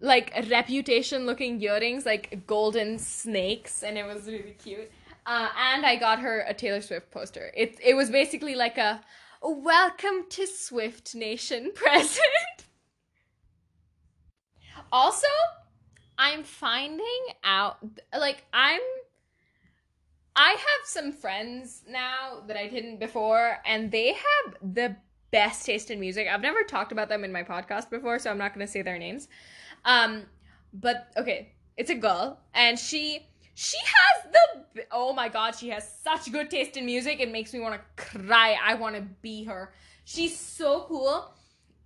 like 0.00 0.32
reputation 0.50 1.26
looking 1.26 1.60
earrings, 1.60 2.06
like 2.06 2.46
golden 2.46 2.98
snakes, 2.98 3.82
and 3.82 3.98
it 3.98 4.06
was 4.06 4.26
really 4.26 4.56
cute. 4.58 4.90
Uh, 5.24 5.48
and 5.56 5.86
I 5.86 5.96
got 5.96 6.20
her 6.20 6.40
a 6.40 6.54
Taylor 6.54 6.80
Swift 6.80 7.10
poster. 7.10 7.52
It 7.56 7.78
it 7.82 7.94
was 7.94 8.10
basically 8.10 8.54
like 8.54 8.78
a 8.78 9.00
welcome 9.42 10.26
to 10.30 10.46
Swift 10.46 11.14
Nation 11.14 11.72
present. 11.74 12.20
also, 14.90 15.26
I'm 16.18 16.42
finding 16.42 17.06
out 17.44 17.78
like 18.18 18.44
I'm 18.52 18.80
I 20.34 20.50
have 20.50 20.86
some 20.86 21.12
friends 21.12 21.82
now 21.88 22.42
that 22.46 22.56
I 22.56 22.66
didn't 22.66 22.98
before, 22.98 23.58
and 23.66 23.90
they 23.90 24.14
have 24.14 24.56
the 24.62 24.96
best 25.30 25.66
taste 25.66 25.90
in 25.90 26.00
music. 26.00 26.26
I've 26.28 26.40
never 26.40 26.62
talked 26.62 26.92
about 26.92 27.08
them 27.08 27.22
in 27.22 27.32
my 27.32 27.42
podcast 27.42 27.90
before, 27.90 28.18
so 28.18 28.30
I'm 28.30 28.38
not 28.38 28.54
going 28.54 28.66
to 28.66 28.70
say 28.70 28.82
their 28.82 28.98
names. 28.98 29.28
Um, 29.84 30.24
but 30.72 31.08
okay, 31.16 31.52
it's 31.76 31.90
a 31.90 31.94
girl, 31.94 32.40
and 32.54 32.78
she 32.78 33.26
she 33.54 33.78
has 33.78 34.32
the 34.32 34.84
oh 34.90 35.12
my 35.12 35.28
god, 35.28 35.54
she 35.54 35.68
has 35.70 35.88
such 36.02 36.30
good 36.32 36.50
taste 36.50 36.76
in 36.76 36.86
music. 36.86 37.20
It 37.20 37.30
makes 37.30 37.52
me 37.52 37.60
want 37.60 37.74
to 37.74 38.04
cry. 38.04 38.56
I 38.62 38.74
want 38.74 38.96
to 38.96 39.02
be 39.22 39.44
her. 39.44 39.72
She's 40.04 40.38
so 40.38 40.84
cool 40.88 41.34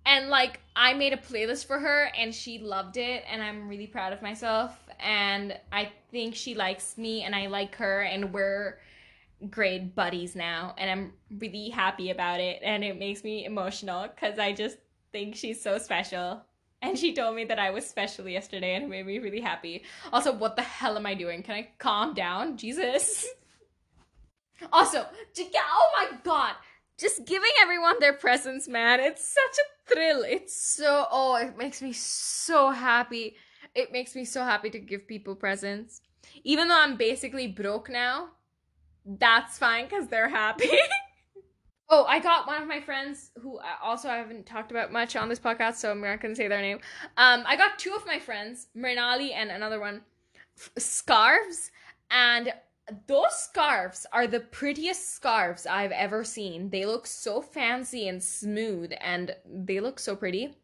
and 0.07 0.29
like 0.29 0.61
I 0.75 0.93
made 0.93 1.13
a 1.13 1.17
playlist 1.17 1.67
for 1.67 1.77
her 1.77 2.09
and 2.17 2.33
she 2.33 2.59
loved 2.59 2.97
it 2.97 3.23
and 3.29 3.43
I'm 3.43 3.67
really 3.67 3.87
proud 3.87 4.13
of 4.13 4.21
myself 4.21 4.71
and 4.99 5.59
I 5.71 5.91
think 6.11 6.33
she 6.33 6.55
likes 6.55 6.97
me 6.97 7.23
and 7.23 7.35
I 7.35 7.47
like 7.47 7.75
her 7.75 8.01
and 8.01 8.33
we're 8.33 8.79
great 9.51 9.93
buddies 9.93 10.35
now 10.35 10.73
and 10.77 10.89
I'm 10.89 11.13
really 11.39 11.69
happy 11.69 12.09
about 12.09 12.39
it 12.39 12.61
and 12.63 12.83
it 12.83 12.97
makes 12.97 13.23
me 13.23 13.45
emotional 13.45 14.07
cuz 14.07 14.39
I 14.39 14.53
just 14.53 14.77
think 15.11 15.35
she's 15.35 15.61
so 15.61 15.77
special. 15.77 16.41
And 16.81 16.97
she 16.97 17.13
told 17.13 17.35
me 17.35 17.45
that 17.45 17.59
I 17.59 17.71
was 17.71 17.87
special 17.87 18.27
yesterday 18.27 18.75
and 18.75 18.83
it 18.85 18.89
made 18.89 19.05
me 19.05 19.19
really 19.19 19.41
happy. 19.41 19.83
Also, 20.13 20.31
what 20.31 20.55
the 20.55 20.61
hell 20.61 20.95
am 20.95 21.05
I 21.05 21.15
doing? 21.15 21.41
Can 21.41 21.55
I 21.55 21.69
calm 21.77 22.13
down? 22.13 22.57
Jesus. 22.57 23.25
Also, 24.73 25.05
oh 25.05 25.89
my 25.99 26.17
god, 26.23 26.53
just 26.97 27.25
giving 27.25 27.51
everyone 27.61 27.95
their 27.99 28.13
presents, 28.13 28.67
man. 28.67 28.99
It's 28.99 29.23
such 29.23 29.63
a 29.63 29.93
thrill. 29.93 30.23
It's 30.23 30.59
so 30.59 31.05
oh, 31.11 31.35
it 31.35 31.57
makes 31.57 31.79
me 31.79 31.93
so 31.93 32.71
happy. 32.71 33.35
It 33.75 33.91
makes 33.91 34.15
me 34.15 34.25
so 34.25 34.43
happy 34.43 34.71
to 34.71 34.79
give 34.79 35.07
people 35.07 35.35
presents. 35.35 36.01
Even 36.43 36.67
though 36.67 36.79
I'm 36.79 36.97
basically 36.97 37.47
broke 37.47 37.87
now, 37.87 38.29
that's 39.05 39.59
fine 39.59 39.87
cuz 39.87 40.07
they're 40.07 40.29
happy. 40.29 40.71
oh, 41.89 42.05
I 42.05 42.19
got 42.19 42.47
one 42.47 42.61
of 42.61 42.67
my 42.67 42.81
friends 42.81 43.31
who 43.41 43.59
I 43.59 43.75
also 43.81 44.09
I 44.09 44.17
haven't 44.17 44.45
talked 44.45 44.71
about 44.71 44.91
much 44.91 45.15
on 45.15 45.29
this 45.29 45.39
podcast, 45.39 45.75
so 45.75 45.91
I'm 45.91 46.01
not 46.01 46.21
going 46.21 46.33
to 46.33 46.37
say 46.37 46.47
their 46.47 46.61
name. 46.61 46.79
Um 47.17 47.43
I 47.45 47.55
got 47.55 47.79
two 47.79 47.93
of 47.93 48.05
my 48.05 48.19
friends, 48.19 48.67
Mrinali 48.75 49.33
and 49.33 49.51
another 49.51 49.79
one, 49.79 50.01
f- 50.57 50.71
scarves 50.77 51.71
and 52.11 52.53
those 53.07 53.35
scarves 53.37 54.05
are 54.13 54.27
the 54.27 54.39
prettiest 54.39 55.13
scarves 55.13 55.65
I've 55.65 55.91
ever 55.91 56.23
seen. 56.23 56.69
They 56.69 56.85
look 56.85 57.05
so 57.05 57.41
fancy 57.41 58.07
and 58.07 58.23
smooth 58.23 58.93
and 59.01 59.35
they 59.45 59.79
look 59.81 59.99
so 59.99 60.15
pretty. 60.15 60.55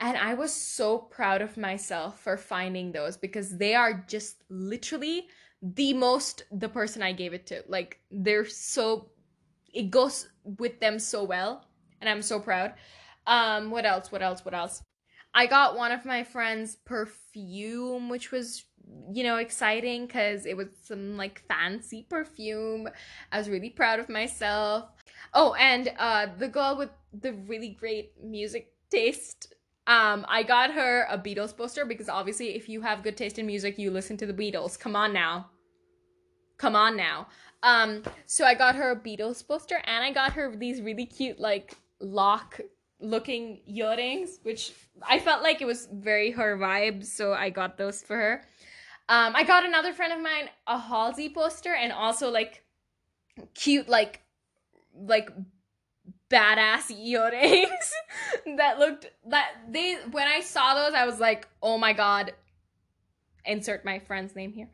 And 0.00 0.16
I 0.16 0.34
was 0.34 0.52
so 0.52 0.98
proud 0.98 1.42
of 1.42 1.56
myself 1.56 2.20
for 2.20 2.36
finding 2.36 2.92
those 2.92 3.16
because 3.16 3.58
they 3.58 3.74
are 3.74 4.04
just 4.08 4.42
literally 4.48 5.28
the 5.62 5.92
most 5.92 6.44
the 6.50 6.68
person 6.68 7.02
I 7.02 7.12
gave 7.12 7.34
it 7.34 7.46
to. 7.48 7.62
Like 7.68 8.00
they're 8.10 8.46
so 8.46 9.10
it 9.72 9.90
goes 9.90 10.28
with 10.58 10.80
them 10.80 10.98
so 10.98 11.24
well 11.24 11.64
and 12.00 12.08
I'm 12.08 12.22
so 12.22 12.40
proud. 12.40 12.74
Um 13.26 13.70
what 13.70 13.86
else? 13.86 14.10
What 14.10 14.22
else? 14.22 14.44
What 14.44 14.54
else? 14.54 14.82
I 15.32 15.46
got 15.46 15.76
one 15.76 15.92
of 15.92 16.04
my 16.04 16.24
friends 16.24 16.76
perfume 16.84 18.08
which 18.08 18.32
was 18.32 18.64
you 19.12 19.22
know, 19.24 19.36
exciting 19.36 20.06
because 20.06 20.46
it 20.46 20.56
was 20.56 20.68
some 20.82 21.16
like 21.16 21.42
fancy 21.48 22.06
perfume. 22.08 22.88
I 23.32 23.38
was 23.38 23.48
really 23.48 23.70
proud 23.70 24.00
of 24.00 24.08
myself. 24.08 24.88
Oh, 25.34 25.54
and 25.54 25.92
uh, 25.98 26.28
the 26.38 26.48
girl 26.48 26.76
with 26.76 26.90
the 27.12 27.32
really 27.32 27.76
great 27.78 28.12
music 28.22 28.72
taste. 28.90 29.54
Um, 29.86 30.24
I 30.28 30.42
got 30.42 30.72
her 30.72 31.06
a 31.10 31.18
Beatles 31.18 31.56
poster 31.56 31.84
because 31.84 32.08
obviously, 32.08 32.54
if 32.54 32.68
you 32.68 32.80
have 32.82 33.02
good 33.02 33.16
taste 33.16 33.38
in 33.38 33.46
music, 33.46 33.78
you 33.78 33.90
listen 33.90 34.16
to 34.18 34.26
the 34.26 34.34
Beatles. 34.34 34.78
Come 34.78 34.94
on 34.94 35.12
now. 35.12 35.50
Come 36.58 36.76
on 36.76 36.96
now. 36.96 37.28
Um, 37.62 38.02
so 38.26 38.44
I 38.44 38.54
got 38.54 38.76
her 38.76 38.92
a 38.92 38.96
Beatles 38.96 39.46
poster 39.46 39.80
and 39.84 40.04
I 40.04 40.12
got 40.12 40.32
her 40.32 40.54
these 40.56 40.80
really 40.80 41.06
cute, 41.06 41.38
like, 41.38 41.76
lock 42.00 42.60
looking 43.00 43.60
earrings, 43.66 44.38
which 44.42 44.72
I 45.02 45.18
felt 45.18 45.42
like 45.42 45.60
it 45.60 45.66
was 45.66 45.88
very 45.92 46.30
her 46.32 46.56
vibe, 46.56 47.04
so 47.04 47.32
I 47.32 47.50
got 47.50 47.76
those 47.78 48.02
for 48.02 48.16
her. 48.16 48.44
Um, 49.08 49.34
I 49.34 49.42
got 49.42 49.64
another 49.64 49.92
friend 49.92 50.12
of 50.12 50.20
mine 50.20 50.48
a 50.66 50.78
Halsey 50.78 51.28
poster 51.28 51.74
and 51.74 51.92
also 51.92 52.30
like 52.30 52.62
cute 53.54 53.88
like 53.88 54.20
like 54.94 55.30
badass 56.30 56.90
earrings 56.96 57.92
that 58.56 58.78
looked 58.78 59.10
that 59.26 59.50
they 59.68 59.96
when 60.12 60.28
I 60.28 60.40
saw 60.40 60.74
those 60.74 60.94
I 60.94 61.06
was 61.06 61.18
like, 61.18 61.48
"Oh 61.62 61.76
my 61.76 61.92
god." 61.92 62.32
Insert 63.46 63.84
my 63.84 63.98
friend's 63.98 64.36
name 64.36 64.52
here. 64.52 64.68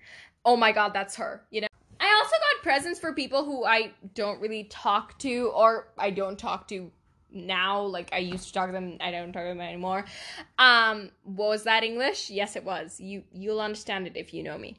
Oh 0.44 0.56
my 0.56 0.72
god, 0.72 0.92
that's 0.92 1.16
her, 1.16 1.46
you 1.50 1.60
know. 1.60 1.68
I 2.00 2.12
also 2.18 2.36
got 2.36 2.45
presents 2.66 2.98
for 2.98 3.12
people 3.12 3.44
who 3.44 3.64
I 3.64 3.92
don't 4.14 4.40
really 4.40 4.64
talk 4.64 5.16
to 5.20 5.52
or 5.54 5.86
I 5.96 6.10
don't 6.10 6.36
talk 6.36 6.66
to 6.68 6.90
now 7.30 7.82
like 7.82 8.08
i 8.12 8.18
used 8.18 8.46
to 8.46 8.52
talk 8.52 8.66
to 8.66 8.72
them 8.72 8.96
i 9.00 9.10
don't 9.10 9.32
talk 9.32 9.42
to 9.42 9.48
them 9.48 9.60
anymore. 9.60 10.04
Um 10.58 11.10
was 11.24 11.64
that 11.64 11.84
english? 11.84 12.30
Yes 12.30 12.56
it 12.56 12.64
was. 12.64 12.98
You 12.98 13.22
you'll 13.32 13.60
understand 13.60 14.06
it 14.06 14.16
if 14.16 14.32
you 14.34 14.42
know 14.42 14.58
me. 14.58 14.78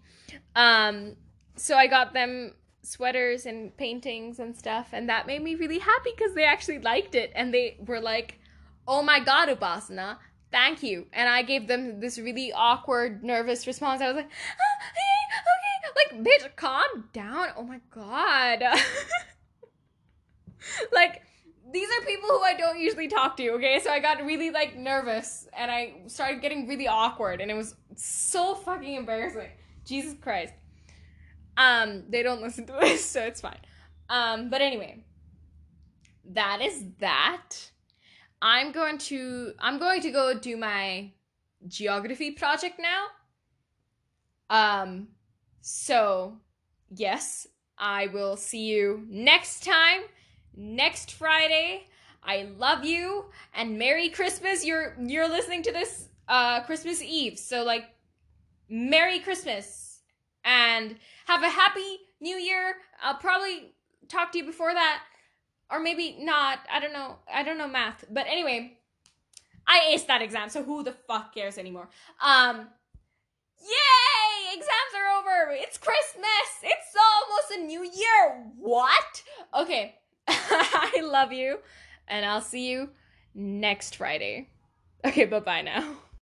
Um 0.55 1.15
so 1.55 1.77
i 1.77 1.87
got 1.87 2.13
them 2.13 2.53
sweaters 2.81 3.45
and 3.45 3.75
paintings 3.77 4.39
and 4.39 4.55
stuff 4.55 4.89
and 4.91 5.07
that 5.09 5.27
made 5.27 5.43
me 5.43 5.55
really 5.55 5.79
happy 5.79 6.11
because 6.17 6.33
they 6.33 6.45
actually 6.45 6.79
liked 6.79 7.15
it 7.15 7.31
and 7.35 7.53
they 7.53 7.77
were 7.85 8.01
like 8.01 8.39
oh 8.87 9.01
my 9.01 9.19
god 9.19 9.49
upasana 9.49 10.17
thank 10.51 10.81
you. 10.83 11.05
And 11.13 11.29
i 11.29 11.41
gave 11.43 11.67
them 11.67 11.99
this 11.99 12.17
really 12.17 12.51
awkward 12.51 13.23
nervous 13.23 13.67
response. 13.67 14.01
I 14.01 14.07
was 14.07 14.15
like 14.17 14.31
ah, 14.31 15.16
like 15.97 16.23
bitch 16.23 16.55
calm 16.55 17.09
down 17.13 17.47
oh 17.57 17.63
my 17.63 17.79
god 17.91 18.61
like 20.91 21.21
these 21.71 21.89
are 21.89 22.05
people 22.05 22.29
who 22.29 22.41
I 22.41 22.53
don't 22.53 22.79
usually 22.79 23.07
talk 23.07 23.37
to, 23.37 23.49
okay? 23.51 23.79
So 23.83 23.91
I 23.91 23.99
got 23.99 24.23
really 24.23 24.51
like 24.51 24.77
nervous 24.77 25.47
and 25.55 25.69
I 25.69 25.95
started 26.07 26.41
getting 26.41 26.67
really 26.67 26.87
awkward 26.87 27.41
and 27.41 27.51
it 27.51 27.55
was 27.55 27.75
so 27.95 28.55
fucking 28.55 28.95
embarrassing. 28.95 29.49
Jesus 29.85 30.15
Christ. 30.21 30.53
Um, 31.57 32.03
they 32.09 32.23
don't 32.23 32.41
listen 32.41 32.65
to 32.67 32.73
this, 32.81 33.03
so 33.03 33.21
it's 33.21 33.41
fine. 33.41 33.59
Um, 34.09 34.49
but 34.49 34.61
anyway, 34.61 35.03
that 36.33 36.61
is 36.61 36.83
that. 36.99 37.49
I'm 38.41 38.71
going 38.71 38.99
to 38.99 39.53
I'm 39.57 39.79
going 39.79 40.01
to 40.01 40.11
go 40.11 40.37
do 40.37 40.57
my 40.57 41.11
geography 41.67 42.31
project 42.31 42.79
now. 42.79 43.07
Um, 44.49 45.07
so 45.67 46.37
yes, 46.95 47.45
I 47.77 48.07
will 48.07 48.37
see 48.37 48.67
you 48.67 49.05
next 49.09 49.65
time 49.65 50.03
next 50.55 51.11
Friday. 51.11 51.87
I 52.23 52.47
love 52.57 52.85
you 52.85 53.25
and 53.53 53.77
Merry 53.77 54.07
Christmas. 54.07 54.65
You're 54.65 54.95
you're 54.97 55.27
listening 55.27 55.63
to 55.63 55.73
this 55.73 56.07
uh 56.29 56.61
Christmas 56.61 57.01
Eve. 57.01 57.37
So 57.37 57.65
like 57.65 57.83
Merry 58.69 59.19
Christmas 59.19 59.99
and 60.45 60.95
have 61.25 61.43
a 61.43 61.49
happy 61.49 61.97
new 62.21 62.37
year. 62.37 62.75
I'll 63.03 63.17
probably 63.17 63.73
talk 64.07 64.31
to 64.31 64.37
you 64.37 64.45
before 64.45 64.73
that 64.73 65.01
or 65.69 65.81
maybe 65.81 66.15
not. 66.21 66.59
I 66.71 66.79
don't 66.79 66.93
know. 66.93 67.17
I 67.29 67.43
don't 67.43 67.57
know 67.57 67.67
math. 67.67 68.05
But 68.09 68.25
anyway, 68.27 68.77
I 69.67 69.93
aced 69.93 70.07
that 70.07 70.21
exam, 70.21 70.47
so 70.47 70.63
who 70.63 70.81
the 70.81 70.93
fuck 70.93 71.35
cares 71.35 71.57
anymore? 71.57 71.89
Um 72.25 72.69
Yay! 73.61 74.17
exams 74.57 74.93
are 74.95 75.19
over. 75.19 75.51
It's 75.51 75.77
Christmas. 75.77 76.49
It's 76.63 76.95
almost 76.95 77.51
a 77.59 77.65
new 77.65 77.83
year. 77.83 78.51
What? 78.59 79.23
Okay. 79.53 79.95
I 80.27 81.01
love 81.03 81.31
you, 81.31 81.59
and 82.07 82.25
I'll 82.25 82.41
see 82.41 82.69
you 82.69 82.89
next 83.33 83.95
Friday. 83.95 84.49
Okay, 85.05 85.25
bye 85.25 85.39
bye 85.39 85.61
now. 85.61 85.97